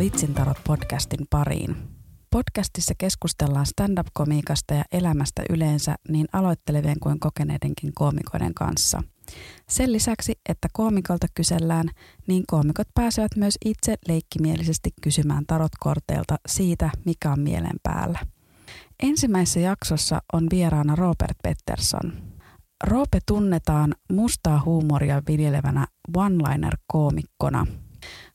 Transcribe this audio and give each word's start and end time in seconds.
Vitsintarot 0.00 0.58
podcastin 0.66 1.26
pariin. 1.30 1.76
Podcastissa 2.30 2.94
keskustellaan 2.98 3.66
stand-up-komiikasta 3.66 4.74
ja 4.74 4.84
elämästä 4.92 5.42
yleensä 5.50 5.94
niin 6.08 6.26
aloittelevien 6.32 7.00
kuin 7.00 7.20
kokeneidenkin 7.20 7.92
koomikoiden 7.94 8.54
kanssa. 8.54 9.02
Sen 9.68 9.92
lisäksi, 9.92 10.32
että 10.48 10.68
koomikolta 10.72 11.26
kysellään, 11.34 11.88
niin 12.26 12.44
koomikot 12.46 12.88
pääsevät 12.94 13.36
myös 13.36 13.54
itse 13.64 13.94
leikkimielisesti 14.08 14.90
kysymään 15.02 15.44
tarotkorteilta 15.46 16.36
siitä, 16.48 16.90
mikä 17.04 17.32
on 17.32 17.40
mielen 17.40 17.80
päällä. 17.82 18.18
Ensimmäisessä 19.02 19.60
jaksossa 19.60 20.22
on 20.32 20.46
vieraana 20.50 20.96
Robert 20.96 21.36
Pettersson. 21.42 22.12
Roope 22.84 23.18
tunnetaan 23.26 23.94
mustaa 24.12 24.62
huumoria 24.64 25.22
viljelevänä 25.28 25.86
one-liner-koomikkona– 26.16 27.66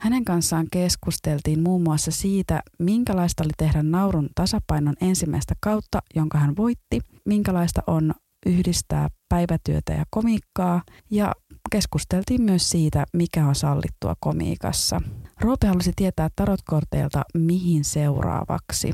hänen 0.05 0.25
kanssaan 0.25 0.67
keskusteltiin 0.71 1.63
muun 1.63 1.83
muassa 1.83 2.11
siitä, 2.11 2.61
minkälaista 2.79 3.43
oli 3.43 3.51
tehdä 3.57 3.83
naurun 3.83 4.29
tasapainon 4.35 4.95
ensimmäistä 5.01 5.53
kautta, 5.59 5.99
jonka 6.15 6.37
hän 6.37 6.55
voitti, 6.57 6.99
minkälaista 7.25 7.81
on 7.87 8.13
yhdistää 8.45 9.07
päivätyötä 9.29 9.93
ja 9.93 10.03
komiikkaa 10.09 10.81
ja 11.11 11.33
keskusteltiin 11.71 12.41
myös 12.41 12.69
siitä, 12.69 13.05
mikä 13.13 13.47
on 13.47 13.55
sallittua 13.55 14.15
komiikassa. 14.19 15.01
Roope 15.41 15.67
halusi 15.67 15.91
tietää 15.95 16.29
tarotkorteilta, 16.35 17.23
mihin 17.33 17.83
seuraavaksi. 17.83 18.93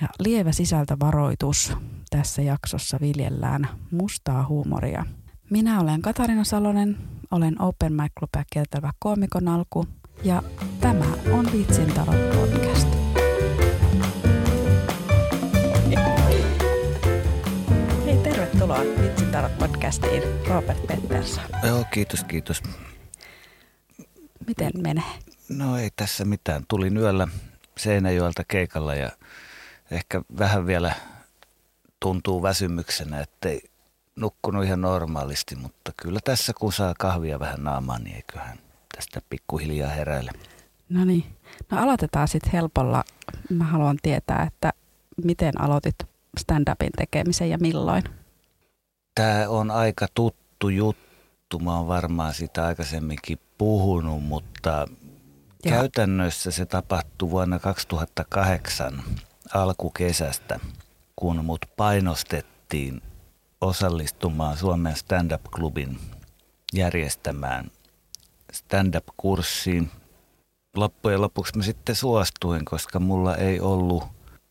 Ja 0.00 0.08
lievä 0.18 0.52
sisältövaroitus 0.52 1.72
tässä 2.10 2.42
jaksossa 2.42 2.98
viljellään 3.00 3.68
mustaa 3.90 4.46
huumoria. 4.48 5.04
Minä 5.50 5.80
olen 5.80 6.02
Katarina 6.02 6.44
Salonen, 6.44 6.98
olen 7.30 7.62
Open 7.62 7.92
Mic 7.92 8.12
Clubia 8.18 8.44
kieltävä 8.52 8.90
koomikon 8.98 9.48
alku 9.48 9.86
ja 10.24 10.42
tämä 10.80 11.04
on 11.32 11.52
Vitsin 11.52 11.92
tarot 11.94 12.30
podcast. 12.30 12.88
Hei, 18.04 18.16
tervetuloa 18.16 18.80
Vitsin 19.02 19.30
tarot 19.30 19.58
podcastiin, 19.58 20.22
Robert 20.48 20.86
Pettersson. 20.86 21.44
Joo, 21.66 21.84
kiitos, 21.90 22.24
kiitos. 22.24 22.62
Miten 24.46 24.72
menee? 24.76 25.12
No 25.48 25.78
ei 25.78 25.90
tässä 25.96 26.24
mitään. 26.24 26.64
Tulin 26.68 26.96
yöllä 26.96 27.28
Seinäjoelta 27.78 28.42
keikalla 28.48 28.94
ja 28.94 29.10
ehkä 29.90 30.22
vähän 30.38 30.66
vielä 30.66 30.94
tuntuu 32.00 32.42
väsymyksenä, 32.42 33.20
ettei 33.20 33.60
nukkunut 34.16 34.64
ihan 34.64 34.80
normaalisti, 34.80 35.56
mutta 35.56 35.92
kyllä 36.02 36.20
tässä 36.24 36.52
kun 36.52 36.72
saa 36.72 36.94
kahvia 36.98 37.40
vähän 37.40 37.64
naamaan, 37.64 38.04
niin 38.04 38.16
eiköhän 38.16 38.58
tästä 39.00 39.20
pikkuhiljaa 39.30 39.90
heräile. 39.90 40.30
No 40.88 41.04
niin. 41.04 41.24
No 41.70 41.82
aloitetaan 41.82 42.28
sitten 42.28 42.52
helpolla. 42.52 43.04
Mä 43.50 43.64
haluan 43.64 43.98
tietää, 44.02 44.42
että 44.42 44.72
miten 45.24 45.60
aloitit 45.60 45.96
stand-upin 46.40 46.90
tekemisen 46.96 47.50
ja 47.50 47.58
milloin? 47.58 48.04
Tämä 49.14 49.48
on 49.48 49.70
aika 49.70 50.06
tuttu 50.14 50.68
juttu. 50.68 51.58
Mä 51.58 51.76
oon 51.76 51.88
varmaan 51.88 52.34
sitä 52.34 52.66
aikaisemminkin 52.66 53.38
puhunut, 53.58 54.22
mutta 54.22 54.86
ja. 55.64 55.70
käytännössä 55.70 56.50
se 56.50 56.66
tapahtui 56.66 57.30
vuonna 57.30 57.58
2008 57.58 59.02
alkukesästä, 59.54 60.60
kun 61.16 61.44
mut 61.44 61.66
painostettiin 61.76 63.02
osallistumaan 63.60 64.56
Suomen 64.56 64.96
stand-up-klubin 64.96 65.98
järjestämään 66.72 67.70
stand-up-kurssiin. 68.52 69.90
Loppujen 70.76 71.20
lopuksi 71.20 71.56
mä 71.56 71.62
sitten 71.62 71.96
suostuin, 71.96 72.64
koska 72.64 73.00
mulla 73.00 73.36
ei 73.36 73.60
ollut 73.60 74.04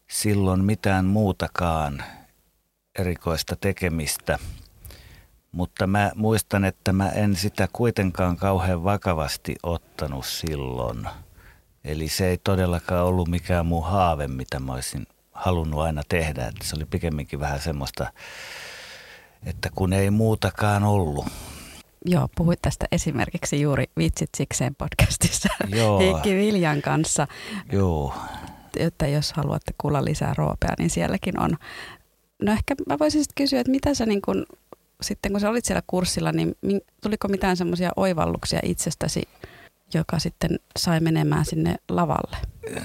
silloin 0.09 0.63
mitään 0.65 1.05
muutakaan 1.05 2.03
erikoista 2.99 3.55
tekemistä. 3.55 4.39
Mutta 5.51 5.87
mä 5.87 6.11
muistan, 6.15 6.65
että 6.65 6.93
mä 6.93 7.09
en 7.09 7.35
sitä 7.35 7.67
kuitenkaan 7.73 8.37
kauhean 8.37 8.83
vakavasti 8.83 9.55
ottanut 9.63 10.25
silloin. 10.25 11.07
Eli 11.83 12.07
se 12.07 12.27
ei 12.27 12.37
todellakaan 12.37 13.05
ollut 13.05 13.27
mikään 13.27 13.65
muu 13.65 13.81
haave, 13.81 14.27
mitä 14.27 14.59
mä 14.59 14.73
olisin 14.73 15.07
halunnut 15.31 15.81
aina 15.81 16.01
tehdä. 16.09 16.47
Että 16.47 16.65
se 16.65 16.75
oli 16.75 16.85
pikemminkin 16.85 17.39
vähän 17.39 17.59
semmoista, 17.61 18.13
että 19.45 19.69
kun 19.75 19.93
ei 19.93 20.09
muutakaan 20.09 20.83
ollut, 20.83 21.25
Joo, 22.09 22.29
puhuit 22.35 22.61
tästä 22.61 22.85
esimerkiksi 22.91 23.61
juuri 23.61 23.85
Vitsit 23.97 24.29
sikseen 24.37 24.75
podcastissa 24.75 25.49
Joo. 25.79 25.99
Heikki 25.99 26.35
Viljan 26.35 26.81
kanssa. 26.81 27.27
Joo. 27.71 28.13
Että 28.77 29.07
jos 29.07 29.33
haluatte 29.33 29.73
kuulla 29.77 30.05
lisää 30.05 30.33
roopea, 30.37 30.73
niin 30.79 30.89
sielläkin 30.89 31.39
on. 31.39 31.57
No 32.41 32.51
ehkä 32.51 32.75
mä 32.87 32.99
voisin 32.99 33.23
sitten 33.23 33.43
kysyä, 33.43 33.59
että 33.59 33.71
mitä 33.71 33.93
sä 33.93 34.05
niin 34.05 34.21
kun, 34.21 34.45
sitten 35.01 35.31
kun 35.31 35.41
sä 35.41 35.49
olit 35.49 35.65
siellä 35.65 35.81
kurssilla, 35.87 36.31
niin 36.31 36.55
tuliko 37.01 37.27
mitään 37.27 37.57
semmoisia 37.57 37.91
oivalluksia 37.95 38.59
itsestäsi, 38.63 39.23
joka 39.93 40.19
sitten 40.19 40.59
sai 40.79 40.99
menemään 40.99 41.45
sinne 41.45 41.75
lavalle? 41.89 42.37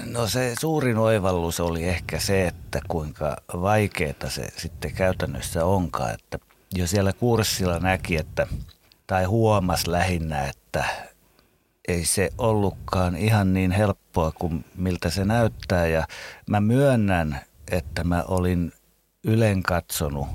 No 0.05 0.27
se 0.27 0.53
suurin 0.59 0.97
oivallus 0.97 1.59
oli 1.59 1.83
ehkä 1.83 2.19
se, 2.19 2.47
että 2.47 2.79
kuinka 2.87 3.37
vaikeaa 3.61 4.29
se 4.29 4.47
sitten 4.57 4.93
käytännössä 4.93 5.65
onkaan, 5.65 6.13
että 6.13 6.39
jo 6.75 6.87
siellä 6.87 7.13
kurssilla 7.13 7.79
näki, 7.79 8.17
että– 8.17 8.47
tai 9.07 9.23
huomas 9.23 9.87
lähinnä, 9.87 10.47
että 10.47 10.85
ei 11.87 12.05
se 12.05 12.29
ollutkaan 12.37 13.15
ihan 13.15 13.53
niin 13.53 13.71
helppoa 13.71 14.31
kuin 14.31 14.65
miltä 14.75 15.09
se 15.09 15.25
näyttää. 15.25 15.87
Ja 15.87 16.07
mä 16.49 16.61
myönnän, 16.61 17.41
että 17.71 18.03
mä 18.03 18.23
olin 18.27 18.73
ylen 19.23 19.63
katsonut 19.63 20.27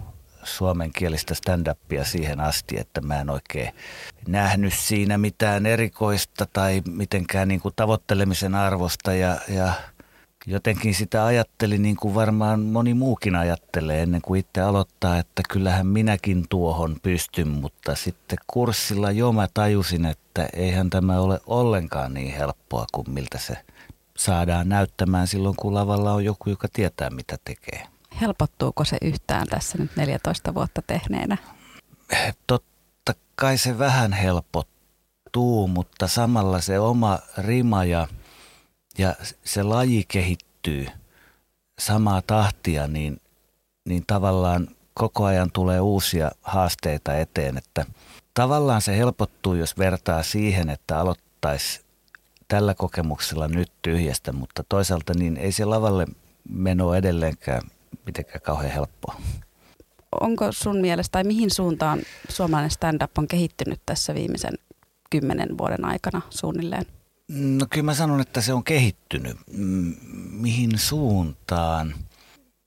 suomenkielistä 0.42 1.34
stand-upia 1.34 2.04
siihen 2.04 2.40
asti, 2.40 2.80
että 2.80 3.00
mä 3.00 3.20
en 3.20 3.30
oikein 3.30 3.74
nähnyt 4.28 4.74
siinä 4.76 5.18
mitään 5.18 5.66
erikoista 5.66 6.46
tai 6.52 6.82
mitenkään 6.88 7.48
niin 7.48 7.60
kuin 7.60 7.74
tavoittelemisen 7.76 8.54
arvosta 8.54 9.14
ja, 9.14 9.38
ja 9.48 9.72
jotenkin 10.46 10.94
sitä 10.94 11.24
ajattelin 11.24 11.82
niin 11.82 11.96
kuin 11.96 12.14
varmaan 12.14 12.60
moni 12.60 12.94
muukin 12.94 13.36
ajattelee 13.36 14.02
ennen 14.02 14.20
kuin 14.22 14.40
itse 14.40 14.60
aloittaa, 14.60 15.18
että 15.18 15.42
kyllähän 15.48 15.86
minäkin 15.86 16.46
tuohon 16.48 16.96
pystyn, 17.02 17.48
mutta 17.48 17.94
sitten 17.94 18.38
kurssilla 18.46 19.10
jo 19.10 19.32
mä 19.32 19.48
tajusin, 19.54 20.06
että 20.06 20.48
eihän 20.52 20.90
tämä 20.90 21.20
ole 21.20 21.40
ollenkaan 21.46 22.14
niin 22.14 22.34
helppoa 22.34 22.86
kuin 22.92 23.10
miltä 23.10 23.38
se 23.38 23.54
saadaan 24.16 24.68
näyttämään 24.68 25.26
silloin, 25.26 25.56
kun 25.56 25.74
lavalla 25.74 26.12
on 26.12 26.24
joku, 26.24 26.50
joka 26.50 26.68
tietää 26.72 27.10
mitä 27.10 27.36
tekee. 27.44 27.86
Helpottuuko 28.20 28.84
se 28.84 28.96
yhtään 29.02 29.46
tässä 29.46 29.78
nyt 29.78 29.96
14 29.96 30.54
vuotta 30.54 30.82
tehneenä? 30.86 31.36
Totta 32.46 33.14
kai 33.34 33.58
se 33.58 33.78
vähän 33.78 34.12
helpottuu, 34.12 35.68
mutta 35.68 36.08
samalla 36.08 36.60
se 36.60 36.78
oma 36.78 37.18
rima 37.38 37.84
ja– 37.84 38.08
ja 39.00 39.14
se 39.44 39.62
laji 39.62 40.04
kehittyy 40.08 40.86
samaa 41.78 42.22
tahtia, 42.22 42.86
niin, 42.86 43.20
niin 43.84 44.04
tavallaan 44.06 44.68
koko 44.94 45.24
ajan 45.24 45.50
tulee 45.52 45.80
uusia 45.80 46.30
haasteita 46.42 47.16
eteen. 47.16 47.58
Että 47.58 47.84
tavallaan 48.34 48.82
se 48.82 48.96
helpottuu, 48.96 49.54
jos 49.54 49.78
vertaa 49.78 50.22
siihen, 50.22 50.70
että 50.70 50.98
aloittaisi 50.98 51.80
tällä 52.48 52.74
kokemuksella 52.74 53.48
nyt 53.48 53.72
tyhjästä, 53.82 54.32
mutta 54.32 54.64
toisaalta 54.68 55.14
niin 55.14 55.36
ei 55.36 55.52
se 55.52 55.64
lavalle 55.64 56.06
meno 56.48 56.94
edelleenkään 56.94 57.62
mitenkään 58.06 58.40
kauhean 58.40 58.72
helppoa. 58.72 59.20
Onko 60.20 60.52
sun 60.52 60.80
mielestä 60.80 61.12
tai 61.12 61.24
mihin 61.24 61.50
suuntaan 61.50 62.00
suomalainen 62.28 62.70
stand-up 62.70 63.18
on 63.18 63.28
kehittynyt 63.28 63.80
tässä 63.86 64.14
viimeisen 64.14 64.54
kymmenen 65.10 65.58
vuoden 65.58 65.84
aikana 65.84 66.20
suunnilleen? 66.30 66.99
No 67.32 67.66
kyllä 67.70 67.84
mä 67.84 67.94
sanon, 67.94 68.20
että 68.20 68.40
se 68.40 68.52
on 68.52 68.64
kehittynyt. 68.64 69.36
Mihin 70.30 70.78
suuntaan? 70.78 71.94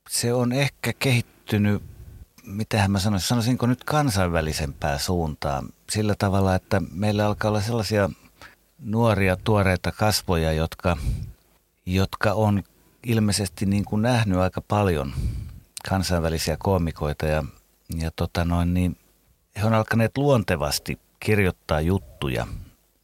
Se 0.10 0.34
on 0.34 0.52
ehkä 0.52 0.94
kehittynyt, 0.94 1.84
mitähän 2.44 2.92
mä 2.92 3.00
sanoisin, 3.00 3.28
sanoisinko 3.28 3.66
nyt 3.66 3.84
kansainvälisempää 3.84 4.98
suuntaan. 4.98 5.70
Sillä 5.92 6.16
tavalla, 6.18 6.56
että 6.56 6.82
meillä 6.92 7.26
alkaa 7.26 7.50
olla 7.50 7.62
sellaisia 7.62 8.10
nuoria 8.80 9.38
tuoreita 9.44 9.92
kasvoja, 9.92 10.52
jotka, 10.52 10.98
jotka 11.86 12.34
on 12.34 12.64
ilmeisesti 13.06 13.66
niin 13.66 13.86
kuin 13.86 14.02
nähnyt 14.02 14.38
aika 14.38 14.62
paljon 14.62 15.14
kansainvälisiä 15.90 16.58
koomikoita 16.60 17.26
ja, 17.26 17.44
ja 17.98 18.12
tota 18.16 18.46
noin, 18.46 18.74
niin 18.74 18.98
he 19.56 19.66
on 19.66 19.74
alkaneet 19.74 20.18
luontevasti 20.18 21.00
kirjoittaa 21.20 21.82
juttuja– 21.82 22.48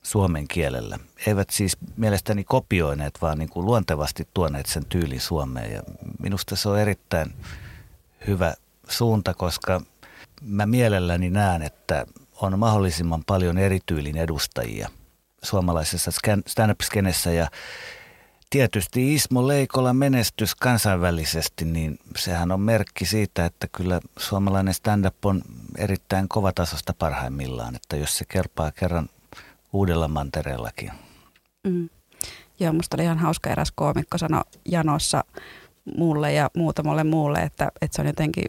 suomen 0.10 0.48
kielellä. 0.48 1.00
Eivät 1.28 1.50
siis 1.50 1.78
mielestäni 1.98 2.44
kopioineet, 2.44 3.14
vaan 3.22 3.38
niin 3.38 3.50
kuin 3.50 3.66
luontevasti 3.66 4.28
tuoneet 4.34 4.66
sen 4.66 4.86
tyylin 4.86 5.22
Suomeen. 5.22 5.72
Ja 5.74 5.82
minusta 6.20 6.56
se 6.56 6.70
on 6.70 6.80
erittäin 6.80 7.34
hyvä 8.28 8.54
suunta, 8.88 9.34
koska 9.34 9.82
mä 10.42 10.66
mielelläni 10.66 11.30
näen, 11.30 11.62
että 11.62 12.06
on 12.42 12.60
mahdollisimman 12.60 13.24
paljon 13.28 13.58
erityylin 13.58 14.18
edustajia 14.18 14.90
suomalaisessa 15.44 16.12
stand-up-skenessä 16.48 17.32
ja 17.32 17.48
tietysti 18.50 19.14
Ismo 19.14 19.48
Leikola 19.48 19.94
menestys 19.94 20.56
kansainvälisesti, 20.56 21.66
niin 21.66 22.00
sehän 22.18 22.52
on 22.52 22.62
merkki 22.62 23.06
siitä, 23.06 23.46
että 23.46 23.68
kyllä 23.72 24.00
suomalainen 24.18 24.74
stand-up 24.74 25.26
on 25.26 25.42
erittäin 25.78 26.30
kovatasosta 26.30 26.94
parhaimmillaan, 26.94 27.76
että 27.76 27.98
jos 27.98 28.18
se 28.18 28.26
kerpaa 28.28 28.72
kerran 28.72 29.10
uudella 29.74 30.08
mantereellakin. 30.08 30.92
Mm. 31.64 31.90
Joo, 32.60 32.74
musta 32.74 32.98
oli 32.98 33.04
ihan 33.04 33.18
hauska 33.18 33.50
eräs 33.50 33.72
koomikko 33.72 34.18
sanoi 34.18 34.42
janossa 34.66 35.24
mulle 35.98 36.34
ja 36.34 36.50
muutamalle 36.58 37.04
muulle, 37.04 37.40
että, 37.40 37.72
että 37.82 37.96
se 37.96 38.02
on 38.02 38.08
jotenkin 38.08 38.46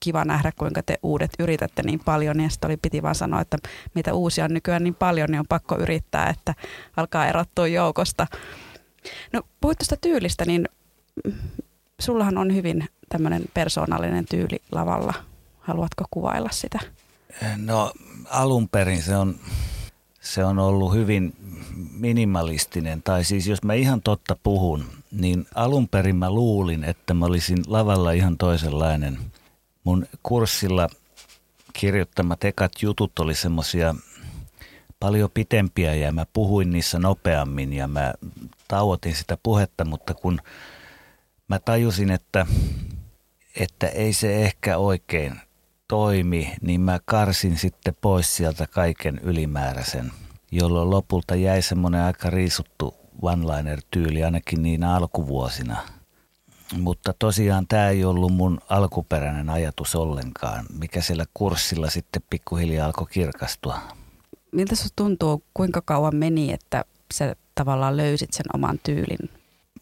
kiva 0.00 0.24
nähdä, 0.24 0.52
kuinka 0.58 0.82
te 0.82 0.98
uudet 1.02 1.30
yritätte 1.38 1.82
niin 1.82 2.00
paljon. 2.04 2.40
Ja 2.40 2.48
sitten 2.48 2.68
oli 2.68 2.76
piti 2.76 3.02
vaan 3.02 3.14
sanoa, 3.14 3.40
että 3.40 3.58
mitä 3.94 4.14
uusia 4.14 4.44
on 4.44 4.54
nykyään 4.54 4.84
niin 4.84 4.94
paljon, 4.94 5.28
niin 5.30 5.40
on 5.40 5.46
pakko 5.48 5.78
yrittää, 5.78 6.30
että 6.30 6.54
alkaa 6.96 7.26
erottua 7.26 7.66
joukosta. 7.66 8.26
No 9.32 9.42
puhuit 9.60 9.78
tuosta 9.78 9.96
tyylistä, 9.96 10.44
niin 10.44 10.68
sullahan 12.00 12.38
on 12.38 12.54
hyvin 12.54 12.88
tämmöinen 13.08 13.44
persoonallinen 13.54 14.26
tyyli 14.26 14.62
lavalla. 14.72 15.14
Haluatko 15.58 16.04
kuvailla 16.10 16.50
sitä? 16.52 16.78
No 17.56 17.92
alun 18.30 18.68
perin 18.68 19.02
se 19.02 19.16
on, 19.16 19.34
se 20.28 20.44
on 20.44 20.58
ollut 20.58 20.94
hyvin 20.94 21.36
minimalistinen, 21.92 23.02
tai 23.02 23.24
siis 23.24 23.46
jos 23.46 23.62
mä 23.62 23.74
ihan 23.74 24.02
totta 24.02 24.36
puhun, 24.42 24.84
niin 25.12 25.46
alun 25.54 25.88
perin 25.88 26.16
mä 26.16 26.30
luulin, 26.30 26.84
että 26.84 27.14
mä 27.14 27.26
olisin 27.26 27.58
lavalla 27.66 28.12
ihan 28.12 28.36
toisenlainen. 28.36 29.18
Mun 29.84 30.06
kurssilla 30.22 30.88
kirjoittamat 31.72 32.44
ekat 32.44 32.72
jutut 32.82 33.18
oli 33.18 33.34
semmosia 33.34 33.94
paljon 35.00 35.30
pitempiä 35.34 35.94
ja 35.94 36.12
mä 36.12 36.26
puhuin 36.32 36.70
niissä 36.70 36.98
nopeammin 36.98 37.72
ja 37.72 37.88
mä 37.88 38.14
tauotin 38.68 39.14
sitä 39.14 39.38
puhetta, 39.42 39.84
mutta 39.84 40.14
kun 40.14 40.40
mä 41.48 41.58
tajusin, 41.58 42.10
että, 42.10 42.46
että 43.56 43.88
ei 43.88 44.12
se 44.12 44.44
ehkä 44.44 44.78
oikein 44.78 45.40
toimi, 45.88 46.54
niin 46.60 46.80
mä 46.80 46.98
karsin 47.04 47.58
sitten 47.58 47.96
pois 48.00 48.36
sieltä 48.36 48.66
kaiken 48.66 49.20
ylimääräisen, 49.22 50.12
jolloin 50.50 50.90
lopulta 50.90 51.34
jäi 51.34 51.62
semmoinen 51.62 52.02
aika 52.02 52.30
riisuttu 52.30 52.94
one-liner-tyyli 53.22 54.24
ainakin 54.24 54.62
niin 54.62 54.84
alkuvuosina. 54.84 55.76
Mutta 56.78 57.14
tosiaan 57.18 57.66
tämä 57.66 57.88
ei 57.88 58.04
ollut 58.04 58.32
mun 58.32 58.60
alkuperäinen 58.68 59.50
ajatus 59.50 59.94
ollenkaan, 59.94 60.66
mikä 60.78 61.00
siellä 61.00 61.24
kurssilla 61.34 61.90
sitten 61.90 62.22
pikkuhiljaa 62.30 62.86
alkoi 62.86 63.06
kirkastua. 63.10 63.78
Miltä 64.52 64.76
se 64.76 64.88
tuntuu, 64.96 65.42
kuinka 65.54 65.82
kauan 65.84 66.16
meni, 66.16 66.52
että 66.52 66.84
sä 67.14 67.36
tavallaan 67.54 67.96
löysit 67.96 68.32
sen 68.32 68.46
oman 68.54 68.80
tyylin? 68.82 69.30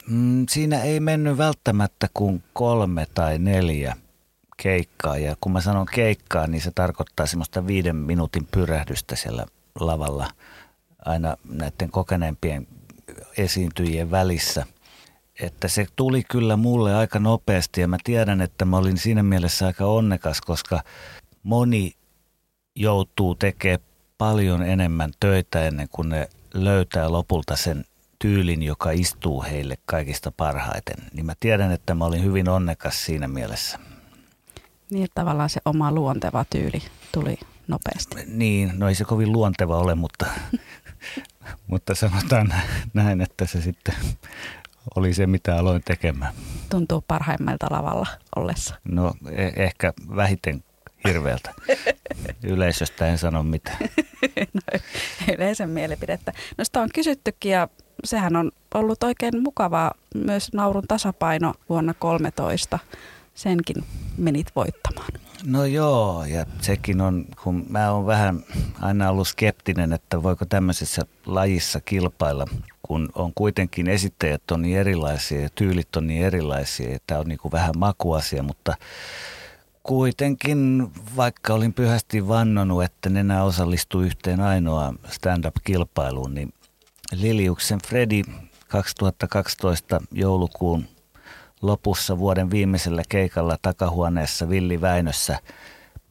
Mm, 0.09 0.47
siinä 0.51 0.83
ei 0.83 1.01
mennyt 1.01 1.39
välttämättä 1.39 2.09
kuin 2.15 2.43
kolme 2.53 3.07
tai 3.15 3.39
neljä 3.39 3.97
keikkaa. 4.57 5.19
Ja 5.19 5.37
kun 5.41 5.53
mä 5.53 5.61
sanon 5.61 5.87
keikkaa, 5.87 6.47
niin 6.47 6.61
se 6.61 6.71
tarkoittaa 6.75 7.27
semmoista 7.27 7.67
viiden 7.67 7.97
minuutin 7.97 8.49
pyrähdystä 8.51 9.17
siellä 9.17 9.47
lavalla 9.81 10.31
aina 11.05 11.37
näiden 11.45 11.91
kokeneempien 11.91 12.67
esiintyjien 13.39 14.11
välissä. 14.11 14.67
Että 15.41 15.69
se 15.69 15.87
tuli 15.97 16.23
kyllä 16.23 16.57
mulle 16.57 16.95
aika 16.95 17.19
nopeasti 17.19 17.81
ja 17.81 17.89
mä 17.89 17.97
tiedän, 18.05 18.41
että 18.41 18.65
mä 18.65 18.77
olin 18.77 18.99
siinä 18.99 19.23
mielessä 19.23 19.67
aika 19.67 19.87
onnekas, 19.87 20.41
koska 20.41 20.83
moni 21.43 21.93
joutuu 22.75 23.35
tekemään 23.35 23.81
paljon 24.19 24.63
enemmän 24.63 25.11
töitä 25.21 25.67
ennen 25.67 25.89
kuin 25.89 26.09
ne 26.09 26.29
löytää 26.55 27.13
lopulta 27.13 27.57
sen 27.57 27.85
tyylin, 28.19 28.63
joka 28.63 28.91
istuu 28.91 29.43
heille 29.43 29.79
kaikista 29.87 30.33
parhaiten. 30.37 30.97
Niin 31.13 31.27
mä 31.27 31.35
tiedän, 31.41 31.73
että 31.73 31.95
mä 31.95 32.05
olin 32.05 32.25
hyvin 32.25 32.49
onnekas 32.49 33.05
siinä 33.05 33.29
mielessä. 33.29 33.79
Niin, 34.91 35.05
että 35.05 35.21
tavallaan 35.21 35.51
se 35.51 35.61
oma 35.65 35.93
luonteva 35.93 36.45
tyyli 36.51 36.83
tuli 37.13 37.39
nopeasti. 37.69 38.17
Niin, 38.27 38.73
no 38.77 38.89
ei 38.89 38.95
se 38.95 39.05
kovin 39.05 39.33
luonteva 39.33 39.79
ole, 39.79 39.95
mutta, 39.95 40.27
mutta 41.67 41.95
sanotaan 41.95 42.55
näin, 42.95 43.21
että 43.21 43.47
se 43.47 43.61
sitten 43.63 43.95
oli 44.97 45.15
se, 45.15 45.27
mitä 45.27 45.57
aloin 45.57 45.83
tekemään. 45.85 46.35
Tuntuu 46.71 47.05
parhaimmalta 47.09 47.67
lavalla 47.71 48.07
ollessa. 48.37 48.75
No 48.85 49.15
e- 49.31 49.63
ehkä 49.65 49.93
vähiten 50.17 50.65
hirveältä. 51.09 51.55
Yleisöstä 52.43 53.07
en 53.07 53.19
sano 53.19 53.43
mitään. 53.43 53.79
no, 54.55 54.61
yleisön 55.39 55.71
mielipidettä. 55.71 56.33
No 56.59 56.65
sitä 56.65 56.81
on 56.81 56.89
kysyttykin 56.95 57.53
ja 57.53 57.69
sehän 58.05 58.37
on 58.37 58.51
ollut 58.75 59.03
oikein 59.03 59.43
mukavaa 59.43 59.93
myös 60.15 60.53
naurun 60.53 60.85
tasapaino 60.89 61.55
vuonna 61.69 61.95
13. 61.95 62.79
Senkin 63.37 63.85
menit 64.17 64.47
voittamaan. 64.57 65.13
No 65.45 65.65
joo, 65.65 66.25
ja 66.25 66.47
sekin 66.61 67.01
on, 67.01 67.25
kun 67.43 67.67
mä 67.69 67.93
oon 67.93 68.07
vähän 68.07 68.45
aina 68.81 69.11
ollut 69.11 69.29
skeptinen, 69.29 69.93
että 69.93 70.23
voiko 70.23 70.45
tämmöisessä 70.45 71.03
lajissa 71.27 71.81
kilpailla, 71.81 72.47
kun 72.83 73.09
on 73.15 73.33
kuitenkin 73.35 73.89
esittäjät 73.89 74.51
on 74.51 74.63
niin 74.63 74.79
erilaisia 74.79 75.41
ja 75.41 75.49
tyylit 75.55 75.97
on 75.97 76.07
niin 76.07 76.25
erilaisia. 76.25 76.99
Tämä 77.07 77.21
on 77.21 77.27
niin 77.27 77.39
kuin 77.39 77.53
vähän 77.53 77.75
makuasia, 77.79 78.43
mutta 78.43 78.75
kuitenkin, 79.83 80.89
vaikka 81.17 81.55
olin 81.55 81.73
pyhästi 81.73 82.29
vannonut, 82.29 82.85
että 82.85 83.09
en 83.09 83.17
enää 83.17 83.45
osallistu 83.45 84.01
yhteen 84.01 84.41
ainoaan 84.41 84.99
stand-up-kilpailuun, 85.11 86.35
niin 86.35 86.53
Liliuksen 87.13 87.79
Freddy 87.87 88.23
2012 88.69 90.01
joulukuun 90.13 90.96
lopussa 91.63 92.19
vuoden 92.19 92.51
viimeisellä 92.51 93.03
keikalla 93.09 93.59
takahuoneessa 93.63 94.49
Villi 94.49 94.81
Väinössä 94.81 95.39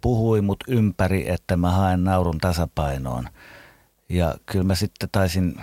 puhui 0.02 0.42
mut 0.42 0.64
ympäri, 0.68 1.30
että 1.30 1.58
mä 1.58 1.72
haen 1.72 2.04
naurun 2.04 2.38
tasapainoon. 2.38 3.30
Ja 4.10 4.36
kyllä 4.46 4.64
mä 4.64 4.76
sitten 4.76 5.10
taisin 5.12 5.62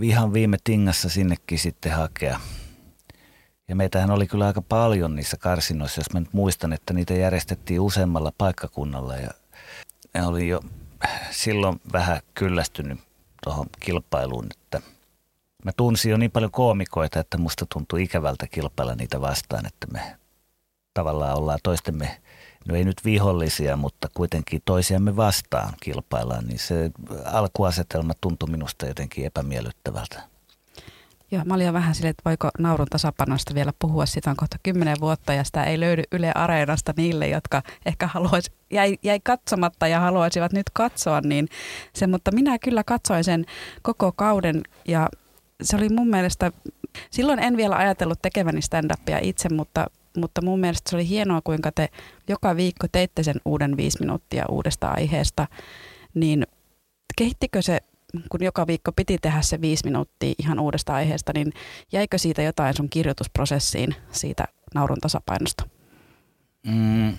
vihan 0.00 0.32
viime 0.32 0.56
tingassa 0.64 1.08
sinnekin 1.08 1.58
sitten 1.58 1.92
hakea. 1.92 2.40
Ja 3.68 3.76
meitähän 3.76 4.10
oli 4.10 4.26
kyllä 4.26 4.46
aika 4.46 4.62
paljon 4.62 5.16
niissä 5.16 5.36
karsinoissa, 5.36 6.00
jos 6.00 6.12
mä 6.14 6.20
nyt 6.20 6.32
muistan, 6.32 6.72
että 6.72 6.94
niitä 6.94 7.14
järjestettiin 7.14 7.80
useammalla 7.80 8.32
paikkakunnalla. 8.38 9.16
Ja 9.16 9.30
mä 10.18 10.28
olin 10.28 10.48
jo 10.48 10.60
silloin 11.30 11.80
vähän 11.92 12.20
kyllästynyt 12.34 12.98
tuohon 13.44 13.66
kilpailuun, 13.80 14.46
että 14.50 14.80
mä 15.64 15.72
tunsin 15.76 16.10
jo 16.10 16.16
niin 16.16 16.30
paljon 16.30 16.50
koomikoita, 16.50 17.20
että 17.20 17.38
musta 17.38 17.66
tuntui 17.72 18.02
ikävältä 18.02 18.46
kilpailla 18.46 18.94
niitä 18.94 19.20
vastaan, 19.20 19.66
että 19.66 19.86
me 19.92 20.16
tavallaan 20.94 21.38
ollaan 21.38 21.58
toistemme, 21.62 22.20
no 22.68 22.74
ei 22.74 22.84
nyt 22.84 23.04
vihollisia, 23.04 23.76
mutta 23.76 24.08
kuitenkin 24.14 24.62
toisiamme 24.64 25.16
vastaan 25.16 25.72
kilpaillaan, 25.82 26.46
niin 26.46 26.58
se 26.58 26.90
alkuasetelma 27.24 28.12
tuntui 28.20 28.50
minusta 28.50 28.86
jotenkin 28.86 29.26
epämiellyttävältä. 29.26 30.22
Joo, 31.30 31.42
mä 31.44 31.54
olin 31.54 31.66
jo 31.66 31.72
vähän 31.72 31.94
silleen, 31.94 32.10
että 32.10 32.22
voiko 32.24 32.48
naurun 32.58 32.86
tasapainosta 32.90 33.54
vielä 33.54 33.72
puhua. 33.78 34.06
Siitä 34.06 34.30
on 34.30 34.36
kohta 34.36 34.56
kymmenen 34.62 34.96
vuotta 35.00 35.34
ja 35.34 35.44
sitä 35.44 35.64
ei 35.64 35.80
löydy 35.80 36.02
Yle 36.12 36.32
Areenasta 36.34 36.94
niille, 36.96 37.28
jotka 37.28 37.62
ehkä 37.86 38.06
haluaisi, 38.06 38.52
jäi, 38.70 38.98
jäi 39.02 39.20
katsomatta 39.24 39.86
ja 39.86 40.00
haluaisivat 40.00 40.52
nyt 40.52 40.66
katsoa. 40.72 41.20
Niin 41.20 41.48
se, 41.94 42.06
mutta 42.06 42.30
minä 42.32 42.58
kyllä 42.58 42.84
katsoin 42.84 43.24
sen 43.24 43.44
koko 43.82 44.12
kauden 44.12 44.62
ja 44.88 45.08
se 45.62 45.76
oli 45.76 45.88
mun 45.88 46.08
mielestä, 46.08 46.52
silloin 47.10 47.38
en 47.38 47.56
vielä 47.56 47.76
ajatellut 47.76 48.22
tekeväni 48.22 48.60
stand-upia 48.60 49.18
itse, 49.22 49.48
mutta, 49.48 49.86
mutta 50.16 50.42
mun 50.42 50.60
mielestä 50.60 50.90
se 50.90 50.96
oli 50.96 51.08
hienoa, 51.08 51.40
kuinka 51.44 51.72
te 51.72 51.88
joka 52.28 52.56
viikko 52.56 52.86
teitte 52.92 53.22
sen 53.22 53.40
uuden 53.44 53.76
viisi 53.76 54.00
minuuttia 54.00 54.44
uudesta 54.48 54.88
aiheesta. 54.88 55.46
Niin 56.14 56.46
kehittikö 57.16 57.62
se 57.62 57.80
kun 58.28 58.44
joka 58.44 58.66
viikko 58.66 58.92
piti 58.92 59.18
tehdä 59.22 59.42
se 59.42 59.60
viisi 59.60 59.84
minuuttia 59.84 60.34
ihan 60.38 60.60
uudesta 60.60 60.94
aiheesta, 60.94 61.32
niin 61.34 61.52
jäikö 61.92 62.18
siitä 62.18 62.42
jotain 62.42 62.74
sun 62.76 62.88
kirjoitusprosessiin 62.88 63.94
siitä 64.12 64.44
naurun 64.74 64.98
tasapainosta? 65.00 65.68
Mm, 66.66 67.16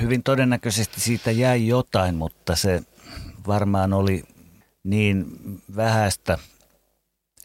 hyvin 0.00 0.22
todennäköisesti 0.22 1.00
siitä 1.00 1.30
jäi 1.30 1.66
jotain, 1.66 2.14
mutta 2.14 2.56
se 2.56 2.82
varmaan 3.46 3.92
oli 3.92 4.22
niin 4.84 5.26
vähäistä 5.76 6.38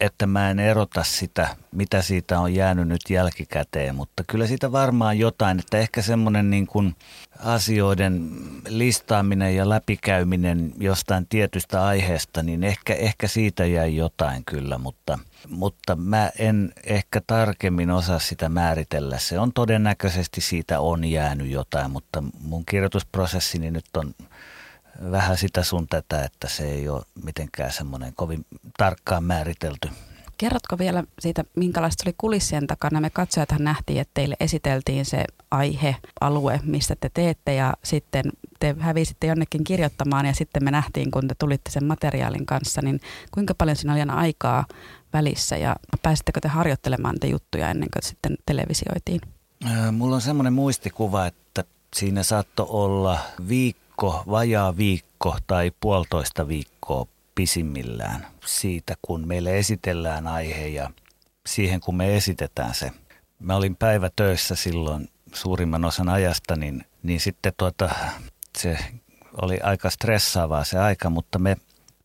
että 0.00 0.26
mä 0.26 0.50
en 0.50 0.58
erota 0.58 1.04
sitä, 1.04 1.56
mitä 1.72 2.02
siitä 2.02 2.40
on 2.40 2.54
jäänyt 2.54 2.88
nyt 2.88 3.00
jälkikäteen, 3.10 3.94
mutta 3.94 4.24
kyllä 4.28 4.46
siitä 4.46 4.72
varmaan 4.72 5.18
jotain, 5.18 5.58
että 5.58 5.78
ehkä 5.78 6.02
semmoinen 6.02 6.50
niin 6.50 6.66
kuin 6.66 6.96
asioiden 7.38 8.30
listaaminen 8.68 9.56
ja 9.56 9.68
läpikäyminen 9.68 10.72
jostain 10.78 11.26
tietystä 11.26 11.84
aiheesta, 11.84 12.42
niin 12.42 12.64
ehkä, 12.64 12.94
ehkä 12.94 13.28
siitä 13.28 13.66
jäi 13.66 13.96
jotain 13.96 14.44
kyllä, 14.44 14.78
mutta, 14.78 15.18
mutta 15.48 15.96
mä 15.96 16.30
en 16.38 16.72
ehkä 16.84 17.20
tarkemmin 17.26 17.90
osaa 17.90 18.18
sitä 18.18 18.48
määritellä. 18.48 19.18
Se 19.18 19.38
on 19.38 19.52
todennäköisesti 19.52 20.40
siitä 20.40 20.80
on 20.80 21.04
jäänyt 21.04 21.50
jotain, 21.50 21.90
mutta 21.90 22.22
mun 22.42 22.64
kirjoitusprosessini 22.64 23.70
nyt 23.70 23.96
on 23.96 24.14
vähän 25.10 25.36
sitä 25.36 25.62
sun 25.62 25.86
tätä, 25.88 26.24
että 26.24 26.48
se 26.48 26.70
ei 26.70 26.88
ole 26.88 27.02
mitenkään 27.24 27.72
semmoinen 27.72 28.12
kovin 28.14 28.46
tarkkaan 28.78 29.24
määritelty. 29.24 29.88
Kerrotko 30.38 30.78
vielä 30.78 31.04
siitä, 31.18 31.44
minkälaista 31.56 32.04
oli 32.06 32.14
kulissien 32.18 32.66
takana? 32.66 33.00
Me 33.00 33.10
katsojathan 33.10 33.64
nähtiin, 33.64 34.00
että 34.00 34.10
teille 34.14 34.36
esiteltiin 34.40 35.04
se 35.04 35.24
aihe, 35.50 35.96
alue, 36.20 36.60
mistä 36.64 36.96
te 37.00 37.10
teette 37.14 37.54
ja 37.54 37.74
sitten 37.84 38.24
te 38.60 38.76
hävisitte 38.78 39.26
jonnekin 39.26 39.64
kirjoittamaan 39.64 40.26
ja 40.26 40.34
sitten 40.34 40.64
me 40.64 40.70
nähtiin, 40.70 41.10
kun 41.10 41.28
te 41.28 41.34
tulitte 41.38 41.70
sen 41.70 41.84
materiaalin 41.84 42.46
kanssa, 42.46 42.82
niin 42.82 43.00
kuinka 43.30 43.54
paljon 43.54 43.76
siinä 43.76 43.92
oli 43.92 44.00
aina 44.00 44.14
aikaa 44.14 44.64
välissä 45.12 45.56
ja 45.56 45.76
pääsittekö 46.02 46.40
te 46.40 46.48
harjoittelemaan 46.48 47.14
niitä 47.14 47.26
juttuja 47.26 47.70
ennen 47.70 47.88
kuin 47.92 48.02
sitten 48.02 48.36
televisioitiin? 48.46 49.20
Mulla 49.92 50.14
on 50.14 50.20
semmoinen 50.20 50.52
muistikuva, 50.52 51.26
että 51.26 51.64
siinä 51.96 52.22
saattoi 52.22 52.66
olla 52.68 53.18
viikko, 53.48 53.80
vajaa 54.08 54.76
viikko 54.76 55.36
tai 55.46 55.72
puolitoista 55.80 56.48
viikkoa 56.48 57.06
pisimmillään 57.34 58.26
siitä, 58.46 58.94
kun 59.02 59.28
meille 59.28 59.58
esitellään 59.58 60.26
aihe 60.26 60.66
ja 60.66 60.90
siihen, 61.46 61.80
kun 61.80 61.96
me 61.96 62.16
esitetään 62.16 62.74
se. 62.74 62.92
Mä 63.38 63.56
olin 63.56 63.76
päivä 63.76 64.10
töissä 64.16 64.54
silloin 64.54 65.08
suurimman 65.34 65.84
osan 65.84 66.08
ajasta, 66.08 66.56
niin, 66.56 66.84
niin 67.02 67.20
sitten 67.20 67.52
tuota, 67.56 67.90
se 68.58 68.78
oli 69.42 69.60
aika 69.62 69.90
stressaavaa 69.90 70.64
se 70.64 70.78
aika, 70.78 71.10
mutta 71.10 71.38
me 71.38 71.56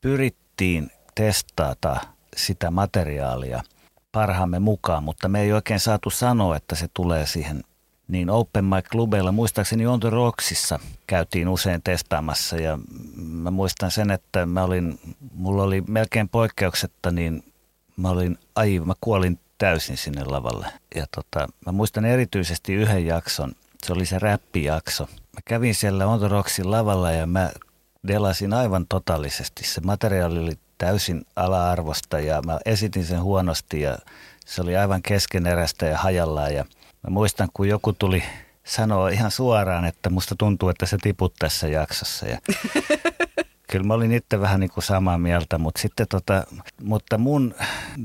pyrittiin 0.02 0.92
testata 1.16 1.98
sitä 2.36 2.72
materiaalia 2.72 3.64
parhaamme 4.12 4.60
mukaan, 4.60 5.04
mutta 5.04 5.30
me 5.30 5.42
ei 5.42 5.54
oikein 5.54 5.80
saatu 5.80 6.10
sanoa, 6.10 6.56
että 6.56 6.76
se 6.76 6.88
tulee 6.94 7.26
siihen 7.26 7.64
niin 8.08 8.30
Open 8.30 8.66
Mic 8.66 8.90
Clubeilla, 8.92 9.32
muistaakseni 9.32 9.88
On 9.88 10.00
The 10.00 10.10
Rocksissa 10.10 10.80
käytiin 11.08 11.48
usein 11.48 11.82
testaamassa 11.82 12.56
ja 12.56 12.80
mä 13.18 13.52
muistan 13.52 13.92
sen, 13.92 14.12
että 14.12 14.46
mä 14.46 14.64
olin, 14.64 15.00
mulla 15.34 15.64
oli 15.64 15.84
melkein 15.88 16.30
poikkeuksetta, 16.30 17.12
niin 17.12 17.44
mä 17.98 18.10
olin 18.10 18.38
aivan, 18.56 18.88
mä 18.88 18.94
kuolin 19.02 19.40
täysin 19.58 19.98
sinne 19.98 20.24
lavalle. 20.24 20.68
Ja 20.96 21.06
tota, 21.16 21.48
mä 21.66 21.72
muistan 21.72 22.06
erityisesti 22.06 22.74
yhden 22.74 23.06
jakson, 23.06 23.52
se 23.84 23.94
oli 23.94 24.06
se 24.06 24.20
räppijakso. 24.20 25.04
Mä 25.14 25.40
kävin 25.46 25.76
siellä 25.76 26.08
On 26.08 26.20
The 26.20 26.28
Rocksin 26.28 26.72
lavalla 26.72 27.12
ja 27.12 27.28
mä 27.28 27.52
delasin 28.08 28.54
aivan 28.54 28.86
totaalisesti. 28.90 29.66
Se 29.66 29.82
materiaali 29.82 30.40
oli 30.40 30.60
täysin 30.78 31.26
ala-arvosta 31.36 32.20
ja 32.20 32.42
mä 32.42 32.60
esitin 32.66 33.06
sen 33.06 33.22
huonosti 33.22 33.82
ja 33.82 33.98
se 34.46 34.62
oli 34.62 34.78
aivan 34.78 35.02
keskeneräistä 35.02 35.86
ja 35.86 35.98
hajallaan 35.98 36.54
ja 36.54 36.66
Mä 37.06 37.14
muistan, 37.14 37.50
kun 37.54 37.70
joku 37.70 37.94
tuli 37.94 38.24
sanoa 38.64 39.10
ihan 39.10 39.32
suoraan, 39.32 39.86
että 39.86 40.10
musta 40.10 40.36
tuntuu, 40.36 40.70
että 40.70 40.86
se 40.86 40.98
tiput 41.02 41.34
tässä 41.40 41.68
jaksossa. 41.68 42.26
Ja 42.28 42.38
kyllä 43.72 43.86
mä 43.86 43.94
olin 43.94 44.12
itse 44.12 44.40
vähän 44.40 44.60
niin 44.60 44.70
kuin 44.70 44.84
samaa 44.84 45.18
mieltä, 45.18 45.58
mutta 45.58 45.82
sitten 45.82 46.08
tota, 46.10 46.44
mutta 46.84 47.18
mun 47.18 47.56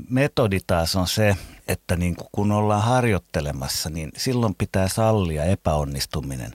metodi 0.09 0.59
taas 0.67 0.95
on 0.95 1.07
se, 1.07 1.35
että 1.67 1.95
niin 1.95 2.15
kuin 2.15 2.27
kun 2.31 2.51
ollaan 2.51 2.81
harjoittelemassa, 2.81 3.89
niin 3.89 4.11
silloin 4.17 4.55
pitää 4.55 4.87
sallia 4.87 5.43
epäonnistuminen. 5.43 6.51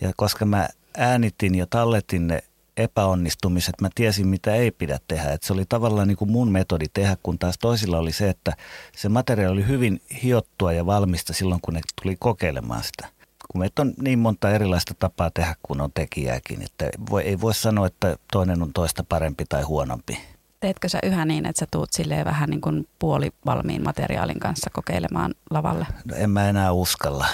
Ja 0.00 0.12
koska 0.16 0.44
mä 0.44 0.68
äänitin 0.96 1.54
ja 1.54 1.66
talletin 1.66 2.26
ne 2.26 2.42
epäonnistumiset, 2.82 3.80
mä 3.80 3.88
tiesin 3.94 4.28
mitä 4.28 4.54
ei 4.54 4.70
pidä 4.70 4.98
tehdä. 5.08 5.32
Et 5.32 5.42
se 5.42 5.52
oli 5.52 5.64
tavallaan 5.68 6.08
niin 6.08 6.16
kuin 6.16 6.30
mun 6.30 6.52
metodi 6.52 6.86
tehdä, 6.92 7.16
kun 7.22 7.38
taas 7.38 7.58
toisilla 7.58 7.98
oli 7.98 8.12
se, 8.12 8.28
että 8.28 8.52
se 8.96 9.08
materiaali 9.08 9.58
oli 9.58 9.68
hyvin 9.68 10.00
hiottua 10.22 10.72
ja 10.72 10.86
valmista 10.86 11.32
silloin, 11.32 11.60
kun 11.60 11.74
ne 11.74 11.80
tuli 12.02 12.16
kokeilemaan 12.18 12.84
sitä. 12.84 13.08
Kun 13.52 13.60
meitä 13.60 13.82
on 13.82 13.94
niin 14.02 14.18
monta 14.18 14.50
erilaista 14.50 14.94
tapaa 14.98 15.30
tehdä, 15.30 15.54
kun 15.62 15.80
on 15.80 15.90
tekijääkin, 15.94 16.62
että 16.62 16.88
voi, 17.10 17.22
ei 17.22 17.40
voi 17.40 17.54
sanoa, 17.54 17.86
että 17.86 18.16
toinen 18.32 18.62
on 18.62 18.72
toista 18.72 19.04
parempi 19.08 19.44
tai 19.48 19.62
huonompi. 19.62 20.18
Teetkö 20.60 20.88
sä 20.88 20.98
yhä 21.02 21.24
niin, 21.24 21.46
että 21.46 21.60
sä 21.60 21.66
tuut 21.70 21.92
silleen 21.92 22.24
vähän 22.24 22.50
niin 22.50 22.60
kuin 22.60 22.88
puolivalmiin 22.98 23.84
materiaalin 23.84 24.40
kanssa 24.40 24.70
kokeilemaan 24.72 25.34
lavalle? 25.50 25.86
No 26.04 26.16
en 26.16 26.30
mä 26.30 26.48
enää 26.48 26.72
uskalla. 26.72 27.26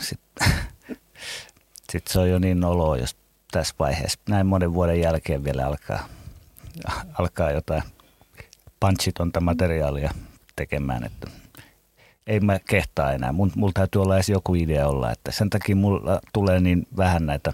Sitten, 0.00 0.48
sitten 1.92 2.12
se 2.12 2.18
on 2.18 2.30
jo 2.30 2.38
niin 2.38 2.60
noloa, 2.60 2.96
jos 2.96 3.16
tässä 3.52 3.74
vaiheessa, 3.78 4.18
näin 4.28 4.46
monen 4.46 4.74
vuoden 4.74 5.00
jälkeen 5.00 5.44
vielä 5.44 5.66
alkaa, 5.66 6.08
alkaa 7.18 7.50
jotain 7.50 7.82
punchitonta 8.80 9.40
materiaalia 9.40 10.14
tekemään, 10.56 11.04
että 11.04 11.30
ei 12.26 12.40
mä 12.40 12.58
kehtaa 12.58 13.12
enää. 13.12 13.32
Mun, 13.32 13.52
mulla 13.56 13.72
täytyy 13.72 14.02
olla 14.02 14.14
edes 14.14 14.28
joku 14.28 14.54
idea 14.54 14.88
olla, 14.88 15.12
että 15.12 15.32
sen 15.32 15.50
takia 15.50 15.76
mulla 15.76 16.20
tulee 16.32 16.60
niin 16.60 16.86
vähän 16.96 17.26
näitä 17.26 17.52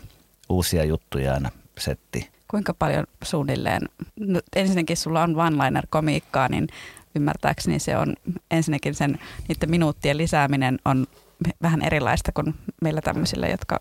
uusia 0.49 0.85
juttuja 0.85 1.35
aina 1.35 1.51
setti. 1.79 2.31
Kuinka 2.51 2.75
paljon 2.75 3.05
suunnilleen, 3.23 3.83
no 4.21 4.41
ensinnäkin 4.57 4.97
sulla 4.97 5.23
on 5.23 5.37
one-liner-komiikkaa, 5.37 6.49
niin 6.49 6.69
ymmärtääkseni 7.15 7.79
se 7.79 7.97
on 7.97 8.15
ensinnäkin 8.51 8.95
sen 8.95 9.19
niiden 9.49 9.71
minuuttien 9.71 10.17
lisääminen 10.17 10.79
on 10.85 11.07
vähän 11.63 11.83
erilaista 11.83 12.33
kuin 12.33 12.55
meillä 12.83 13.01
tämmöisillä, 13.01 13.49
jotka 13.49 13.81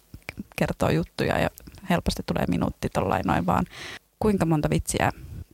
kertoo 0.56 0.90
juttuja 0.90 1.40
ja 1.40 1.50
helposti 1.90 2.24
tulee 2.26 2.46
minuutti 2.48 2.90
tollain 2.90 3.24
noin 3.26 3.46
vaan. 3.46 3.66
Kuinka 4.20 4.46
monta 4.46 4.70
vitsiä 4.70 5.12